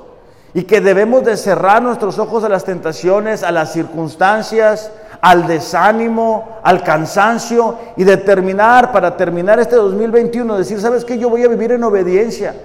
[0.55, 4.91] y que debemos de cerrar nuestros ojos a las tentaciones, a las circunstancias,
[5.21, 11.17] al desánimo, al cansancio y determinar para terminar este 2021, decir, ¿sabes qué?
[11.17, 12.57] Yo voy a vivir en obediencia.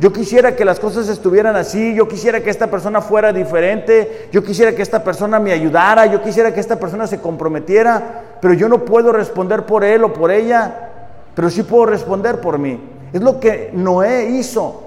[0.00, 4.42] Yo quisiera que las cosas estuvieran así, yo quisiera que esta persona fuera diferente, yo
[4.42, 8.66] quisiera que esta persona me ayudara, yo quisiera que esta persona se comprometiera, pero yo
[8.66, 10.88] no puedo responder por él o por ella,
[11.34, 12.80] pero sí puedo responder por mí.
[13.12, 14.84] Es lo que Noé hizo.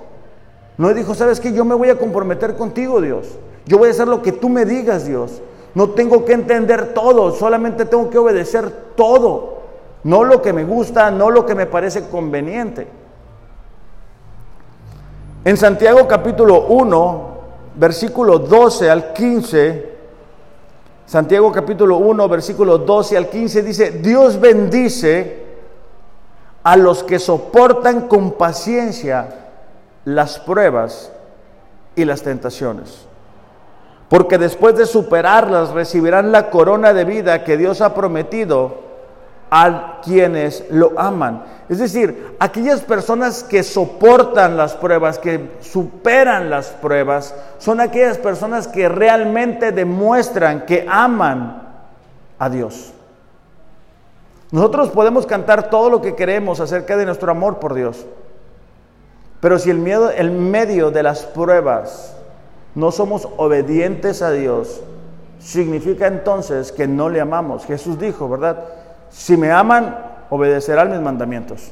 [0.79, 1.53] Noé dijo, ¿sabes qué?
[1.53, 3.37] Yo me voy a comprometer contigo, Dios.
[3.67, 5.43] Yo voy a hacer lo que tú me digas, Dios.
[5.75, 9.61] No tengo que entender todo, solamente tengo que obedecer todo.
[10.03, 13.02] No lo que me gusta, no lo que me parece conveniente.
[15.45, 17.37] En Santiago capítulo 1,
[17.75, 19.93] versículo 12 al 15,
[21.05, 25.43] Santiago capítulo 1, versículo 12 al 15 dice, Dios bendice
[26.63, 29.35] a los que soportan con paciencia
[30.05, 31.11] las pruebas
[31.97, 33.05] y las tentaciones,
[34.07, 38.92] porque después de superarlas recibirán la corona de vida que Dios ha prometido
[39.55, 41.43] a quienes lo aman.
[41.69, 48.67] Es decir, aquellas personas que soportan las pruebas, que superan las pruebas, son aquellas personas
[48.67, 51.61] que realmente demuestran que aman
[52.39, 52.93] a Dios.
[54.49, 58.07] Nosotros podemos cantar todo lo que queremos acerca de nuestro amor por Dios,
[59.39, 62.15] pero si el miedo, el medio de las pruebas
[62.73, 64.81] no somos obedientes a Dios,
[65.37, 67.65] significa entonces que no le amamos.
[67.67, 68.82] Jesús dijo, ¿verdad?
[69.13, 69.95] Si me aman,
[70.31, 71.71] obedecerán mis mandamientos.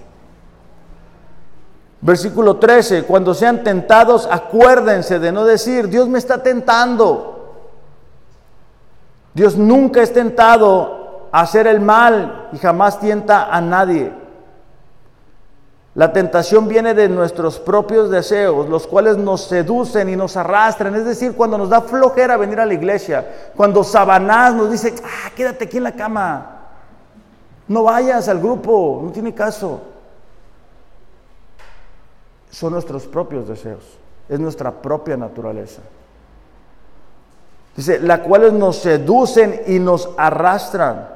[1.99, 7.55] Versículo 13, cuando sean tentados, acuérdense de no decir, Dios me está tentando.
[9.33, 14.13] Dios nunca es tentado a hacer el mal y jamás tienta a nadie.
[15.93, 20.95] La tentación viene de nuestros propios deseos, los cuales nos seducen y nos arrastran.
[20.95, 25.31] Es decir, cuando nos da flojera venir a la iglesia, cuando Sabanás nos dice, ah,
[25.35, 26.60] quédate aquí en la cama,
[27.71, 29.79] No vayas al grupo, no tiene caso.
[32.49, 33.97] Son nuestros propios deseos,
[34.27, 35.81] es nuestra propia naturaleza.
[37.73, 41.07] Dice, la cuales nos seducen y nos arrastran.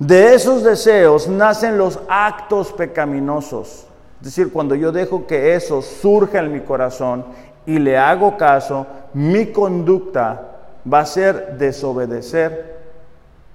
[0.00, 3.86] De esos deseos nacen los actos pecaminosos.
[4.18, 7.24] Es decir, cuando yo dejo que eso surja en mi corazón
[7.66, 8.84] y le hago caso,
[9.14, 10.56] mi conducta
[10.92, 12.80] va a ser desobedecer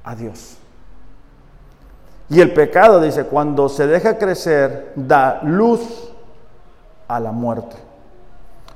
[0.05, 0.59] a Dios.
[2.33, 6.11] Y el pecado, dice, cuando se deja crecer, da luz
[7.07, 7.75] a la muerte.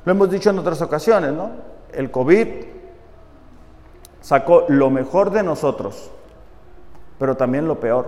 [0.06, 1.50] Lo hemos dicho en otras ocasiones, ¿no?
[1.92, 2.48] El COVID
[4.22, 6.12] sacó lo mejor de nosotros,
[7.18, 8.06] pero también lo peor,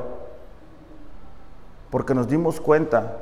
[1.89, 3.17] porque nos dimos cuenta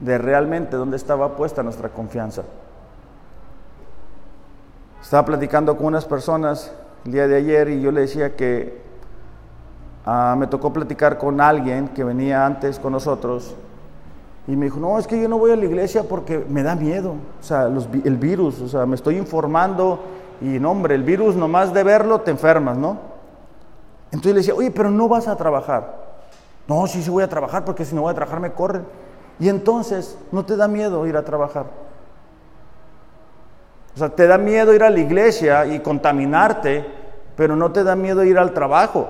[0.00, 2.42] de realmente dónde estaba puesta nuestra confianza.
[5.00, 6.74] Estaba platicando con unas personas
[7.06, 8.91] el día de ayer y yo le decía que
[10.06, 13.54] ah, me tocó platicar con alguien que venía antes con nosotros
[14.46, 16.74] y me dijo, no, es que yo no voy a la iglesia porque me da
[16.74, 20.00] miedo, o sea, el virus, o sea, me estoy informando
[20.40, 22.98] y no, hombre, el virus nomás de verlo te enfermas, ¿no?
[24.06, 26.02] Entonces le decía, oye, pero no vas a trabajar.
[26.66, 28.84] No, sí, sí voy a trabajar porque si no voy a trabajar me corren.
[29.38, 31.66] Y entonces, ¿no te da miedo ir a trabajar?
[33.94, 36.84] O sea, te da miedo ir a la iglesia y contaminarte,
[37.36, 39.08] pero no te da miedo ir al trabajo.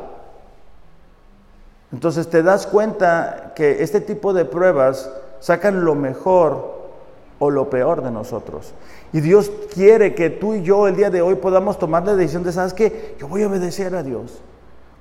[1.93, 6.81] Entonces te das cuenta que este tipo de pruebas sacan lo mejor
[7.39, 8.73] o lo peor de nosotros.
[9.13, 12.43] Y Dios quiere que tú y yo el día de hoy podamos tomar la decisión
[12.45, 13.17] de, ¿sabes qué?
[13.19, 14.41] Yo voy a obedecer a Dios.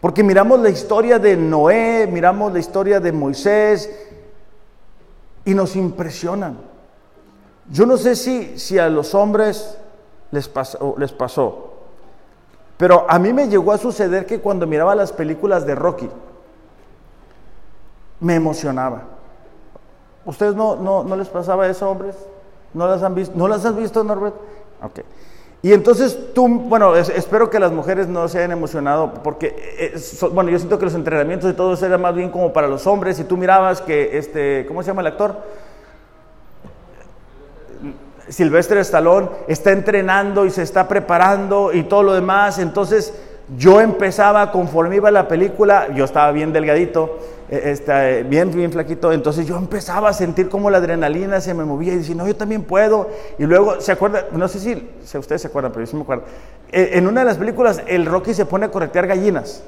[0.01, 3.89] Porque miramos la historia de Noé, miramos la historia de Moisés
[5.45, 6.57] y nos impresionan.
[7.69, 9.77] Yo no sé si, si a los hombres
[10.31, 11.73] les pasó, les pasó,
[12.77, 16.09] pero a mí me llegó a suceder que cuando miraba las películas de Rocky,
[18.21, 19.01] me emocionaba.
[20.23, 22.15] ¿Ustedes no, no, les pasaba eso, hombres?
[22.73, 23.33] ¿No las han visto?
[23.35, 24.35] ¿No las has visto, Norbert?
[24.81, 24.99] Ok.
[25.63, 29.99] Y entonces tú, bueno, espero que las mujeres no se hayan emocionado, porque, eh,
[30.31, 32.87] bueno, yo siento que los entrenamientos y todo eso era más bien como para los
[32.87, 35.35] hombres, y tú mirabas que, este, ¿cómo se llama el actor?
[38.27, 43.13] Silvestre Stallone está entrenando y se está preparando y todo lo demás, entonces
[43.57, 47.19] yo empezaba, conforme iba la película, yo estaba bien delgadito,
[47.51, 51.65] e, este, bien, bien flaquito, entonces yo empezaba a sentir como la adrenalina se me
[51.65, 53.09] movía y decía, no, yo también puedo.
[53.37, 54.27] Y luego, ¿se acuerda?
[54.31, 56.23] No sé si, si ustedes se acuerdan, pero yo sí me acuerdo.
[56.71, 59.63] E, en una de las películas, el Rocky se pone a corretear gallinas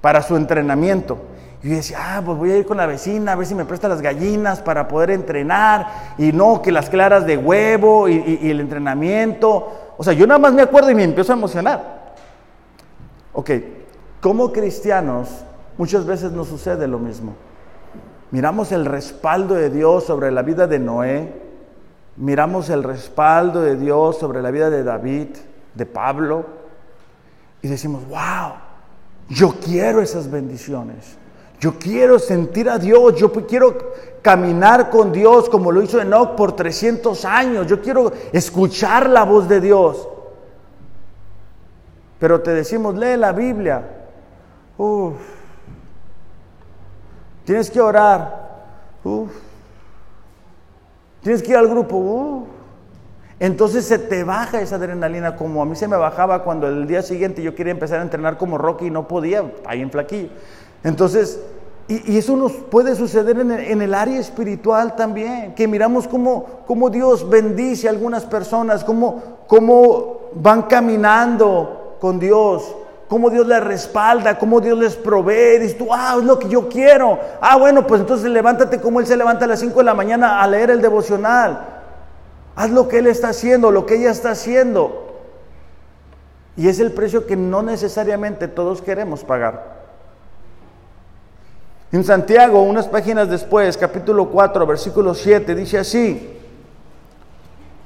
[0.00, 1.18] para su entrenamiento.
[1.62, 3.64] Y yo decía, ah, pues voy a ir con la vecina a ver si me
[3.64, 6.14] presta las gallinas para poder entrenar.
[6.18, 9.94] Y no, que las claras de huevo y, y el entrenamiento.
[9.96, 12.14] O sea, yo nada más me acuerdo y me empiezo a emocionar.
[13.32, 13.50] Ok,
[14.20, 15.44] como cristianos
[15.78, 17.34] muchas veces nos sucede lo mismo.
[18.30, 21.32] Miramos el respaldo de Dios sobre la vida de Noé,
[22.16, 25.28] miramos el respaldo de Dios sobre la vida de David,
[25.74, 26.44] de Pablo,
[27.62, 28.54] y decimos, wow,
[29.28, 31.16] yo quiero esas bendiciones.
[31.60, 36.56] Yo quiero sentir a Dios, yo quiero caminar con Dios como lo hizo Enoch por
[36.56, 40.08] 300 años, yo quiero escuchar la voz de Dios.
[42.18, 43.82] Pero te decimos, lee la Biblia.
[44.76, 45.43] Uf.
[47.44, 48.44] Tienes que orar.
[49.04, 49.30] Uf.
[51.22, 51.96] Tienes que ir al grupo.
[51.96, 52.48] Uf.
[53.40, 57.02] Entonces se te baja esa adrenalina como a mí se me bajaba cuando el día
[57.02, 60.28] siguiente yo quería empezar a entrenar como Rocky y no podía, ahí en flaquillo.
[60.84, 61.40] Entonces,
[61.88, 67.88] y, eso nos puede suceder en el, área espiritual también, que miramos cómo, Dios bendice
[67.88, 72.74] a algunas personas, cómo van caminando con Dios,
[73.08, 75.58] cómo Dios les respalda, cómo Dios les provee.
[75.58, 77.18] Dices tú, ah, es lo que yo quiero.
[77.40, 80.42] Ah, bueno, pues entonces levántate como Él se levanta a las 5 de la mañana
[80.42, 81.66] a leer el devocional.
[82.56, 85.22] Haz lo que Él está haciendo, lo que ella está haciendo.
[86.56, 89.74] Y es el precio que no necesariamente todos queremos pagar.
[91.90, 96.38] En Santiago, unas páginas después, capítulo 4, versículo 7, dice así,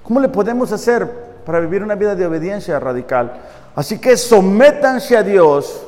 [0.03, 3.33] ¿cómo le podemos hacer para vivir una vida de obediencia radical?
[3.75, 5.83] Así que sométanse a Dios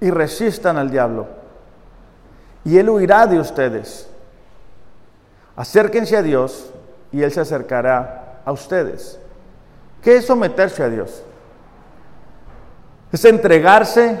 [0.00, 1.28] y resistan al diablo.
[2.64, 4.10] Y Él huirá de ustedes.
[5.54, 6.68] Acérquense a Dios
[7.12, 9.20] y Él se acercará a ustedes.
[10.02, 11.22] ¿Qué es someterse a Dios?
[13.12, 14.18] Es entregarse,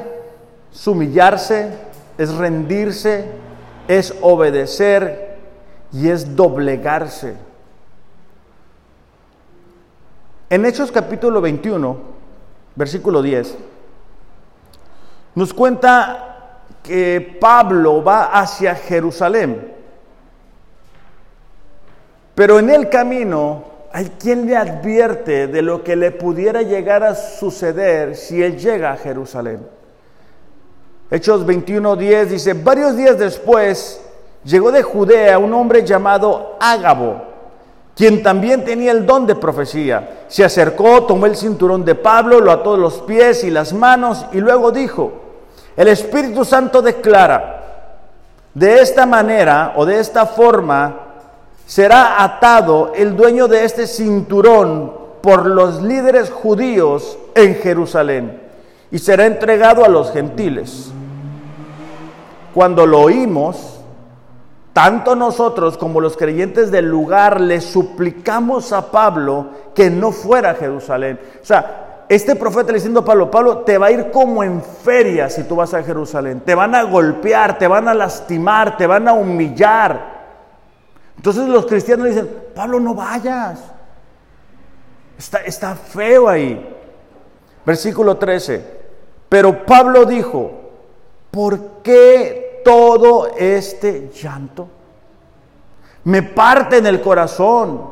[0.72, 1.72] es humillarse,
[2.16, 3.24] es rendirse,
[3.88, 5.38] es obedecer
[5.92, 7.49] y es doblegarse.
[10.52, 11.96] En Hechos capítulo 21,
[12.74, 13.56] versículo 10,
[15.36, 19.72] nos cuenta que Pablo va hacia Jerusalén.
[22.34, 27.14] Pero en el camino hay quien le advierte de lo que le pudiera llegar a
[27.14, 29.64] suceder si él llega a Jerusalén.
[31.12, 34.00] Hechos 21:10 dice, varios días después
[34.42, 37.29] llegó de Judea un hombre llamado Ágabo,
[37.96, 40.24] quien también tenía el don de profecía.
[40.28, 44.38] Se acercó, tomó el cinturón de Pablo, lo ató los pies y las manos y
[44.40, 45.12] luego dijo,
[45.76, 47.56] el Espíritu Santo declara,
[48.54, 51.06] de esta manera o de esta forma,
[51.66, 58.40] será atado el dueño de este cinturón por los líderes judíos en Jerusalén
[58.90, 60.90] y será entregado a los gentiles.
[62.52, 63.79] Cuando lo oímos,
[64.72, 70.54] tanto nosotros como los creyentes del lugar le suplicamos a Pablo que no fuera a
[70.54, 71.18] Jerusalén.
[71.42, 74.62] O sea, este profeta le diciendo a Pablo, Pablo, te va a ir como en
[74.62, 76.40] feria si tú vas a Jerusalén.
[76.40, 80.20] Te van a golpear, te van a lastimar, te van a humillar.
[81.16, 83.60] Entonces los cristianos le dicen, Pablo, no vayas.
[85.18, 86.76] Está, está feo ahí.
[87.64, 88.80] Versículo 13.
[89.28, 90.50] Pero Pablo dijo,
[91.30, 94.68] ¿por qué todo este llanto?
[96.04, 97.82] Me parte en el corazón.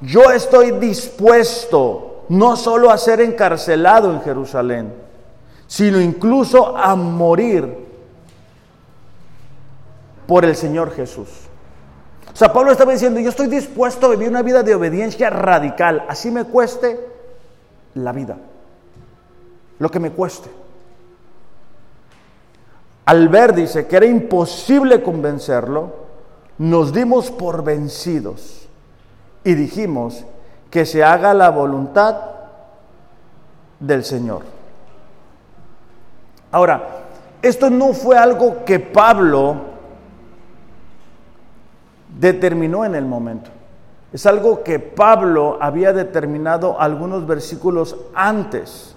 [0.00, 4.92] Yo estoy dispuesto no solo a ser encarcelado en Jerusalén,
[5.66, 7.86] sino incluso a morir
[10.26, 11.28] por el Señor Jesús.
[12.32, 16.04] O sea, Pablo estaba diciendo, yo estoy dispuesto a vivir una vida de obediencia radical,
[16.08, 17.00] así me cueste
[17.94, 18.36] la vida,
[19.78, 20.50] lo que me cueste.
[23.06, 25.94] Al ver, dice, que era imposible convencerlo,
[26.58, 28.68] nos dimos por vencidos
[29.44, 30.24] y dijimos
[30.70, 32.16] que se haga la voluntad
[33.78, 34.42] del Señor.
[36.50, 36.82] Ahora,
[37.42, 39.56] esto no fue algo que Pablo
[42.18, 43.50] determinó en el momento.
[44.12, 48.95] Es algo que Pablo había determinado algunos versículos antes.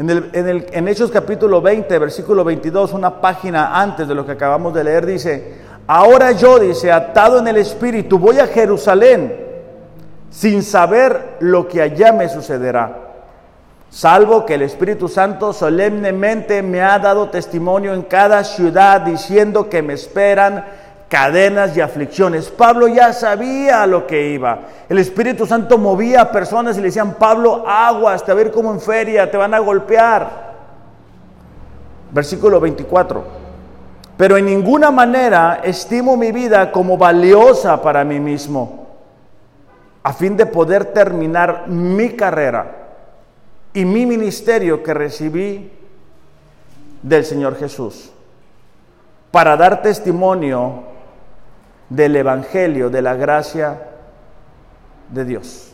[0.00, 4.72] En, el, en, Hechos capítulo 20, versículo 22, una página antes de lo que acabamos
[4.72, 9.30] de leer, dice, ahora yo, dice, atado en el Espíritu, voy a Jerusalén
[10.30, 12.96] sin saber lo que allá me sucederá,
[13.90, 19.82] salvo que el Espíritu Santo solemnemente me ha dado testimonio en cada ciudad diciendo que
[19.82, 20.64] me esperan
[21.10, 22.48] cadenas y aflicciones.
[22.48, 24.60] Pablo ya sabía lo que iba.
[24.88, 28.52] El Espíritu Santo movía a personas y le decían, Pablo, aguas, te va a ir
[28.52, 30.54] como en feria, te van a golpear.
[32.12, 33.24] Versículo 24.
[34.16, 38.86] Pero en ninguna manera estimo mi vida como valiosa para mí mismo,
[40.04, 42.76] a fin de poder terminar mi carrera
[43.74, 45.72] y mi ministerio que recibí
[47.02, 48.12] del Señor Jesús,
[49.30, 50.90] para dar testimonio
[51.90, 53.82] del Evangelio, de la gracia
[55.10, 55.72] de Dios.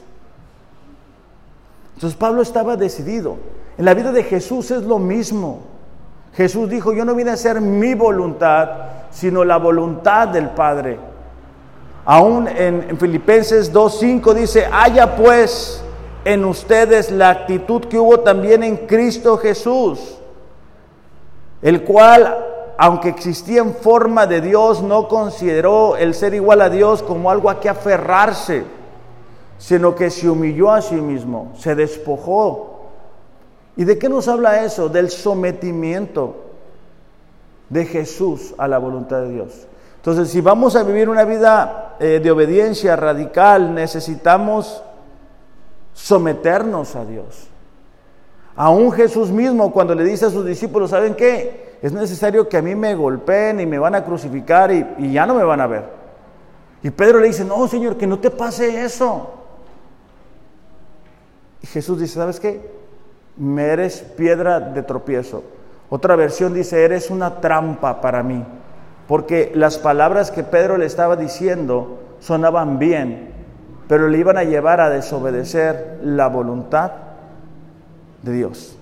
[1.94, 3.36] Entonces Pablo estaba decidido.
[3.78, 5.60] En la vida de Jesús es lo mismo.
[6.34, 8.68] Jesús dijo, yo no vine a hacer mi voluntad,
[9.10, 10.98] sino la voluntad del Padre.
[12.04, 15.82] Aún en, en Filipenses 2.5 dice, haya pues
[16.24, 20.18] en ustedes la actitud que hubo también en Cristo Jesús,
[21.62, 27.02] el cual aunque existía en forma de Dios, no consideró el ser igual a Dios
[27.02, 28.64] como algo a que aferrarse,
[29.58, 32.76] sino que se humilló a sí mismo, se despojó.
[33.76, 34.88] ¿Y de qué nos habla eso?
[34.88, 36.36] Del sometimiento
[37.68, 39.66] de Jesús a la voluntad de Dios.
[39.96, 44.82] Entonces, si vamos a vivir una vida eh, de obediencia radical, necesitamos
[45.92, 47.48] someternos a Dios.
[48.54, 51.65] Aún Jesús mismo, cuando le dice a sus discípulos, ¿saben qué?
[51.82, 55.34] Es necesario que a mí me golpeen y me van a crucificar y, ya no
[55.34, 55.84] me van a ver.
[56.82, 59.34] Y Pedro le dice, no, Señor, que no te pase eso.
[61.62, 62.70] Y Jesús dice, ¿sabes qué?
[63.36, 65.42] Me eres piedra de tropiezo.
[65.90, 68.44] Otra versión dice, eres una trampa para mí.
[69.06, 73.30] Porque las palabras que Pedro le estaba diciendo sonaban bien,
[73.88, 76.92] pero le iban a llevar a desobedecer la voluntad
[78.22, 78.75] de Dios.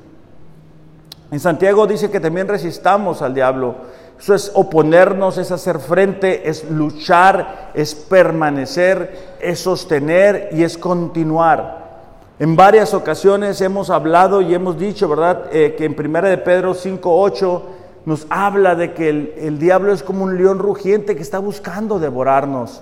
[1.34, 3.74] En Santiago dice que también resistamos al diablo.
[4.16, 12.04] Eso es oponernos, es hacer frente, es luchar, es permanecer, es sostener y es continuar.
[12.38, 16.72] En varias ocasiones hemos hablado y hemos dicho, ¿verdad?, eh, que en 1 de Pedro
[16.72, 17.62] 5.8
[18.06, 22.80] nos habla de que el, diablo es como un león rugiente que está buscando devorarnos,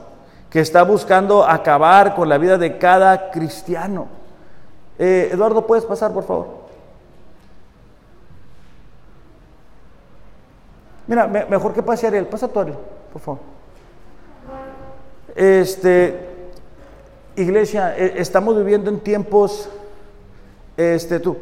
[0.51, 4.09] que está buscando acabar con la vida de cada cristiano.
[4.99, 6.62] Eh, Eduardo, ¿puedes pasar, por favor?
[11.07, 12.27] Mira, mejor que pase Ariel.
[12.27, 12.79] Pasa tú, Ariel,
[13.13, 13.41] por favor.
[15.35, 16.29] Este,
[17.37, 19.69] iglesia, e, estamos viviendo en tiempos,
[20.77, 21.37] este, tú,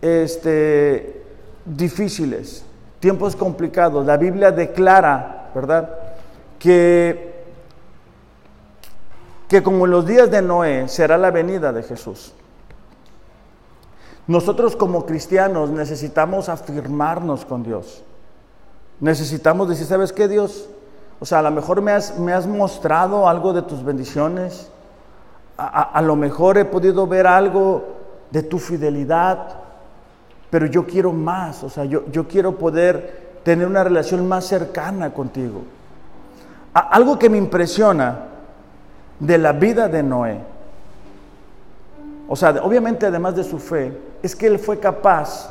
[0.00, 1.22] este,
[1.64, 2.64] difíciles,
[3.00, 4.06] tiempos complicados.
[4.06, 5.90] La Biblia declara, ¿verdad?
[6.58, 7.34] Que,
[9.48, 12.32] que como en los días de Noé será la venida de Jesús.
[14.26, 18.02] Nosotros como cristianos necesitamos afirmarnos con Dios.
[19.00, 20.68] Necesitamos decir, ¿sabes qué Dios?
[21.20, 24.70] O sea, a lo mejor me has, me has mostrado algo de tus bendiciones.
[25.58, 27.84] A, lo mejor he podido ver algo
[28.30, 29.48] de tu fidelidad.
[30.50, 31.62] Pero yo quiero más.
[31.62, 35.62] O sea, yo, yo quiero poder tener una relación más cercana contigo.
[36.74, 38.26] algo que me impresiona
[39.18, 40.40] de la vida de Noé.
[42.28, 45.50] O sea, obviamente además de su fe, es que él fue capaz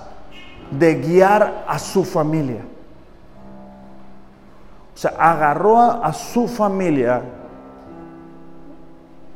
[0.72, 2.62] de guiar a su familia.
[4.96, 7.22] O sea, agarró a, su familia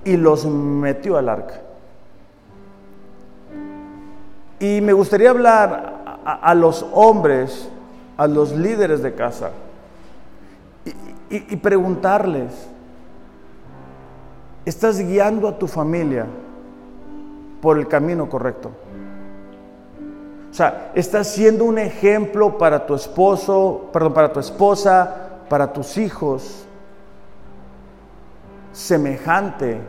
[0.06, 1.62] y los metió al arca.
[4.58, 7.70] Y me gustaría hablar a, los hombres,
[8.16, 9.52] a los líderes de casa,
[11.30, 12.68] y preguntarles,
[14.66, 16.26] ¿estás guiando a tu familia
[17.62, 18.72] por el camino correcto?
[20.50, 25.98] O sea, estás siendo un ejemplo para tu esposo, perdón, para tu esposa, para tus
[25.98, 26.66] hijos,
[28.72, 29.82] semejante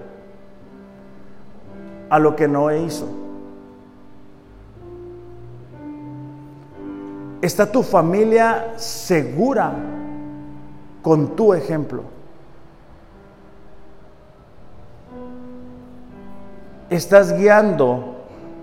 [2.09, 3.07] a lo que Noé hizo.
[7.43, 9.73] ¿Está tu familia segura
[11.03, 12.03] con tu ejemplo?
[16.91, 18.17] ¿Estás guiando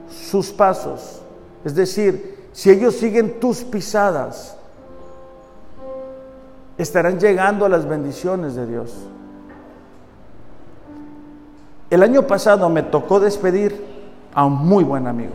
[0.10, 1.22] sus pasos?
[1.64, 4.57] Es decir, si ellos siguen tus pisadas,
[6.78, 8.96] estarán llegando a las bendiciones de Dios.
[11.90, 13.86] El año pasado me tocó despedir
[14.34, 15.34] a un muy buen amigo.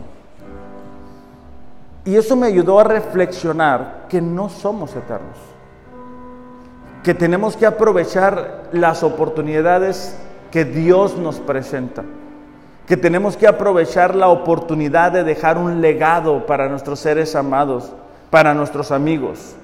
[2.05, 5.37] Y eso me ayudó a reflexionar que no somos eternos.
[7.01, 10.15] Que tenemos que aprovechar las oportunidades
[10.51, 12.03] que Dios nos presenta
[12.87, 17.93] que tenemos que aprovechar la oportunidad de dejar un legado para nuestros seres amados,
[18.29, 19.55] para nuestros amigos.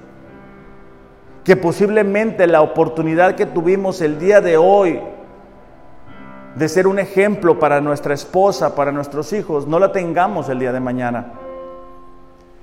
[1.50, 5.00] Que posiblemente la oportunidad que tuvimos el día de hoy
[6.54, 10.70] de ser un ejemplo para nuestra esposa, para nuestros hijos, no la tengamos el día
[10.70, 11.32] de mañana.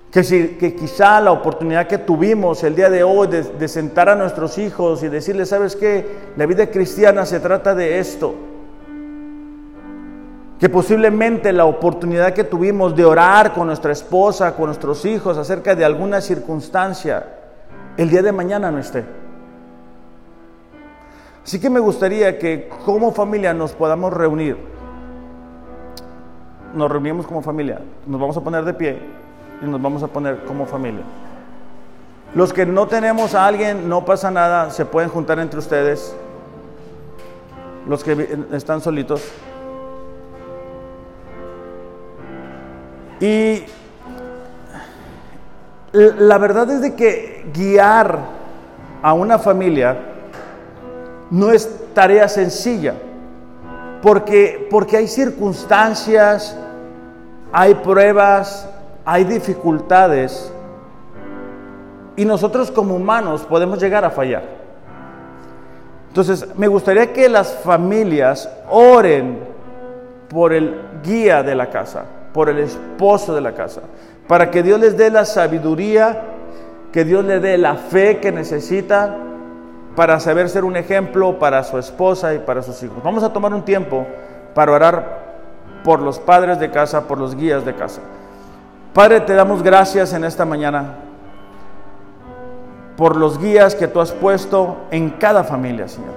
[0.09, 4.07] Que, si, que quizá la oportunidad que tuvimos el día de hoy de, de sentar
[4.07, 6.05] a nuestros hijos y decirles, ¿sabes qué?
[6.37, 8.35] La vida cristiana se trata de esto
[10.61, 15.75] que posiblemente la oportunidad que tuvimos de orar con nuestra esposa, con nuestros hijos acerca
[15.75, 17.36] de alguna circunstancia,
[17.97, 19.03] el día de mañana no esté.
[21.43, 24.57] Así que me gustaría que como familia nos podamos reunir.
[26.73, 28.99] Nos reunimos como familia, nos vamos a poner de pie
[29.61, 31.03] y nos vamos a poner como familia.
[32.35, 36.15] Los que no tenemos a alguien, no pasa nada, se pueden juntar entre ustedes.
[37.87, 39.23] Los que están solitos.
[43.21, 43.63] Y
[45.91, 48.19] la verdad es de que guiar
[49.01, 49.97] a una familia
[51.29, 52.93] no es tarea sencilla,
[54.01, 56.57] porque, porque hay circunstancias,
[57.51, 58.69] hay pruebas,
[59.05, 60.51] hay dificultades,
[62.15, 64.43] y nosotros como humanos podemos llegar a fallar.
[66.07, 69.39] Entonces, me gustaría que las familias oren
[70.29, 72.05] por el guía de la casa
[72.37, 73.81] por el esposo de la casa,
[74.27, 76.21] para que Dios les dé la sabiduría,
[76.91, 79.15] que Dios le dé la fe que necesita
[79.95, 83.01] para saber ser un ejemplo para su esposa y para sus hijos.
[83.03, 84.05] Vamos a tomar un tiempo
[84.53, 85.27] para orar
[85.83, 88.01] por los padres de casa, por los guías de casa.
[88.93, 90.95] Padre, te damos gracias en esta mañana
[92.97, 96.13] por los guías que tú has puesto en cada familia, Señor.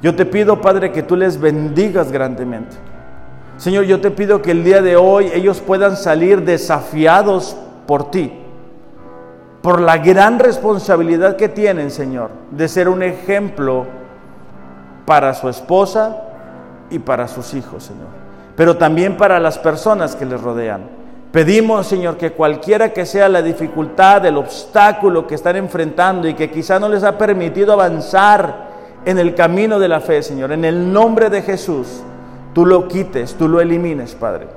[0.00, 2.76] Yo te pido, Padre, que tú les bendigas grandemente.
[3.58, 7.56] Señor, yo te pido que el día de hoy ellos puedan salir desafiados
[7.88, 8.32] por ti,
[9.62, 13.86] por la gran responsabilidad que tienen, Señor, de ser un ejemplo
[15.04, 16.22] para su esposa
[16.88, 18.06] y para sus hijos, Señor,
[18.54, 20.82] pero también para las personas que les rodean.
[21.32, 26.48] Pedimos, Señor, que cualquiera que sea la dificultad, el obstáculo que están enfrentando y que
[26.48, 28.68] quizá no les ha permitido avanzar
[29.04, 32.02] en el camino de la fe, Señor, en el nombre de Jesús,
[32.54, 34.48] tú lo quites, tú lo elimines, Padre.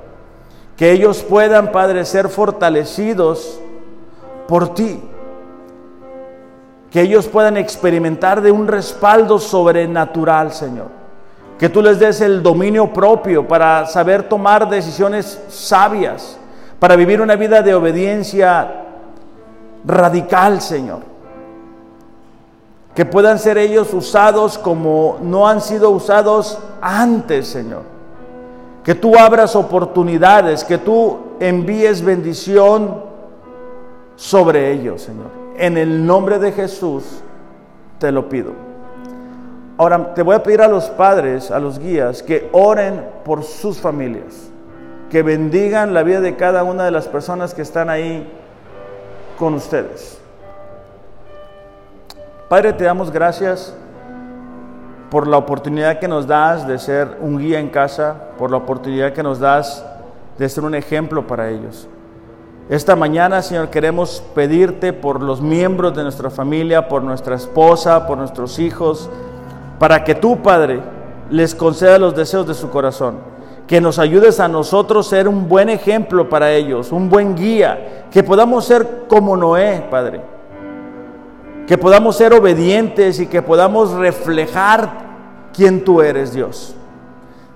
[0.76, 3.60] Que ellos puedan, Padre, ser fortalecidos
[4.48, 5.00] por ti.
[6.90, 10.88] que ellos puedan experimentar de un respaldo sobrenatural, Señor.
[11.58, 16.36] Que tú les des el dominio propio para saber tomar decisiones sabias,
[16.78, 18.82] para vivir una vida de obediencia
[19.86, 21.11] radical, Señor.
[22.94, 27.82] Que puedan ser ellos usados como no han sido usados antes, Señor.
[28.84, 33.02] Que tú abras oportunidades, que tú envíes bendición
[34.16, 35.30] sobre ellos, Señor.
[35.56, 37.04] En el nombre de Jesús
[37.98, 38.52] te lo pido.
[39.78, 43.80] Ahora te voy a pedir a los padres, a los guías, que oren por sus
[43.80, 44.50] familias,
[45.10, 48.30] que bendigan la vida de cada una de las personas que están ahí
[49.38, 50.21] con ustedes.
[52.52, 53.74] Padre, te damos gracias
[55.10, 59.14] por la oportunidad que nos das de ser un guía en casa, por la oportunidad
[59.14, 59.82] que nos das
[60.36, 61.88] de ser un ejemplo para ellos.
[62.68, 68.18] Esta mañana, Señor, queremos pedirte por los miembros de nuestra familia, por nuestra esposa, por
[68.18, 69.08] nuestros hijos,
[69.78, 70.82] para que tú, Padre,
[71.30, 73.16] les conceda los deseos de su corazón.
[73.66, 78.08] Que nos ayudes a nosotros ser un buen ejemplo para ellos, un buen guía.
[78.10, 80.31] Que podamos ser como Noé, Padre.
[81.72, 84.90] Que podamos ser obedientes y que podamos reflejar
[85.54, 86.76] quién tú eres, Dios.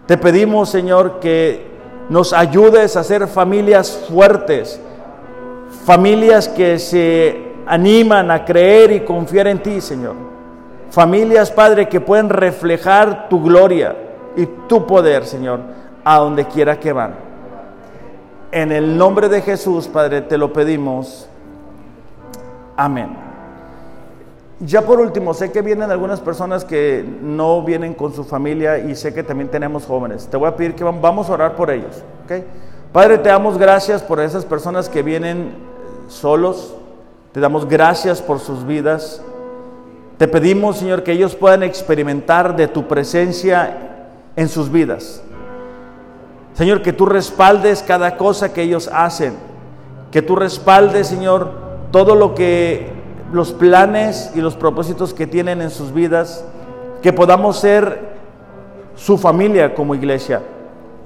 [0.07, 1.67] Te pedimos, Señor, que
[2.09, 4.81] nos ayudes a ser familias fuertes
[5.85, 10.15] Familias que se animan a creer y confiar en ti, Señor.
[10.91, 13.95] Familias, Padre, que pueden reflejar tu gloria
[14.35, 15.61] y tu poder, Señor,
[16.03, 17.17] a donde quiera que van.
[18.51, 21.29] En el nombre de Jesús, Padre, te lo pedimos.
[22.79, 23.26] Amén.
[24.61, 28.95] Ya por último, sé que vienen algunas personas que no vienen con su familia y
[28.97, 30.29] sé que también tenemos jóvenes.
[30.29, 32.03] Te voy a pedir que vamos a orar por ellos.
[32.91, 35.53] Padre, te damos gracias por esas personas que vienen
[36.09, 36.75] solos.
[37.33, 39.21] Te damos gracias por sus vidas.
[40.17, 45.23] Te pedimos, Señor, que ellos puedan experimentar de tu presencia en sus vidas.
[46.55, 49.35] Señor, que tú respaldes cada cosa que ellos hacen.
[50.11, 51.51] Que tú respaldes, Señor,
[51.91, 52.96] todo lo que
[53.33, 56.45] los planes y los propósitos que tienen en sus vidas.
[57.03, 58.17] Que podamos ser
[58.95, 60.43] su familia como iglesia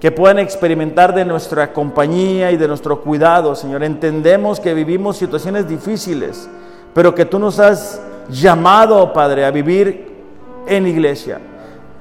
[0.00, 3.84] que puedan experimentar de nuestra compañía y de nuestro cuidado, Señor.
[3.84, 6.48] Entendemos que vivimos situaciones difíciles,
[6.94, 8.00] pero que tú nos has
[8.30, 10.10] llamado, Padre, a vivir
[10.66, 11.38] en iglesia.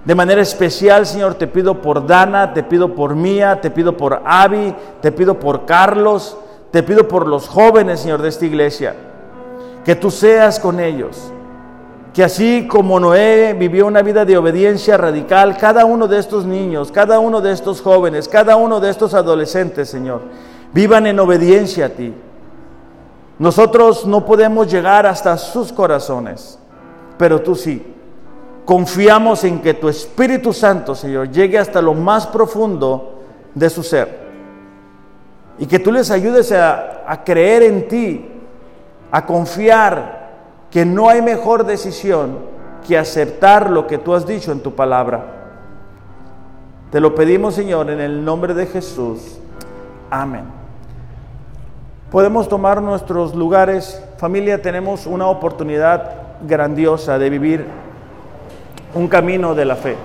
[0.05, 4.21] De manera especial, Señor, te pido por Dana, te pido por Mía, te pido por
[4.25, 6.37] Avi, te pido por Carlos,
[6.71, 8.95] te pido por los jóvenes, Señor, de esta iglesia.
[9.89, 11.31] Que tú seas con ellos
[12.13, 16.91] que así como Noé vivió una vida de obediencia radical, cada uno de estos niños,
[16.91, 20.21] cada uno de estos jóvenes, cada uno de estos adolescentes, Señor,
[20.75, 22.13] vivan en obediencia a ti.
[23.39, 26.59] Nosotros no podemos llegar hasta sus corazones,
[27.17, 27.83] pero tú sí.
[28.65, 33.23] Confiamos en que tu Espíritu Santo, Señor, llegue hasta lo más profundo
[33.55, 34.19] de su ser.
[35.57, 38.38] Y que tú les ayudes a, creer en ti,
[39.11, 40.29] a confiar
[40.71, 42.37] que no hay mejor decisión
[42.87, 45.25] que aceptar lo que tú has dicho en tu palabra.
[46.91, 49.39] Te lo pedimos, Señor, en el nombre de Jesús.
[50.09, 50.43] Amén.
[52.11, 54.03] Podemos tomar nuestros lugares.
[54.17, 56.11] Familia, tenemos una oportunidad
[56.47, 57.65] grandiosa de vivir
[58.95, 59.95] un camino de la fe.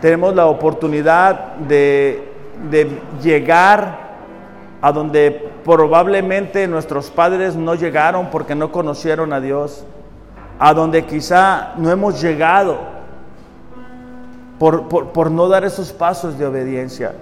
[0.00, 2.32] Tenemos la oportunidad de,
[2.70, 4.03] de llegar
[4.84, 9.82] a donde probablemente nuestros padres no llegaron porque no conocieron a Dios,
[10.58, 12.76] a donde quizá no hemos llegado
[14.58, 17.14] por, no dar esos pasos de obediencia.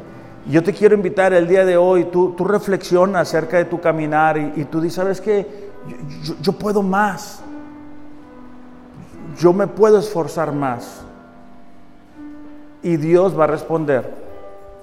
[0.45, 4.37] Yo te quiero invitar el día de hoy, tú, tú reflexiona acerca de tu caminar
[4.39, 5.71] y, tú dices, ¿sabes qué?
[6.41, 7.45] yo puedo más,
[9.39, 11.05] yo me puedo esforzar más.
[12.83, 14.13] Y Dios va a responder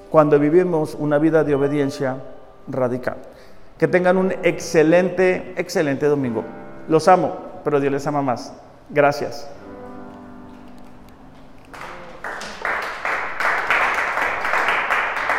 [0.10, 2.16] cuando vivimos una vida de obediencia
[2.70, 3.18] radical.
[3.78, 6.44] Que tengan un excelente, excelente domingo.
[6.88, 8.54] Los amo, pero Dios les ama más.
[8.90, 9.50] Gracias.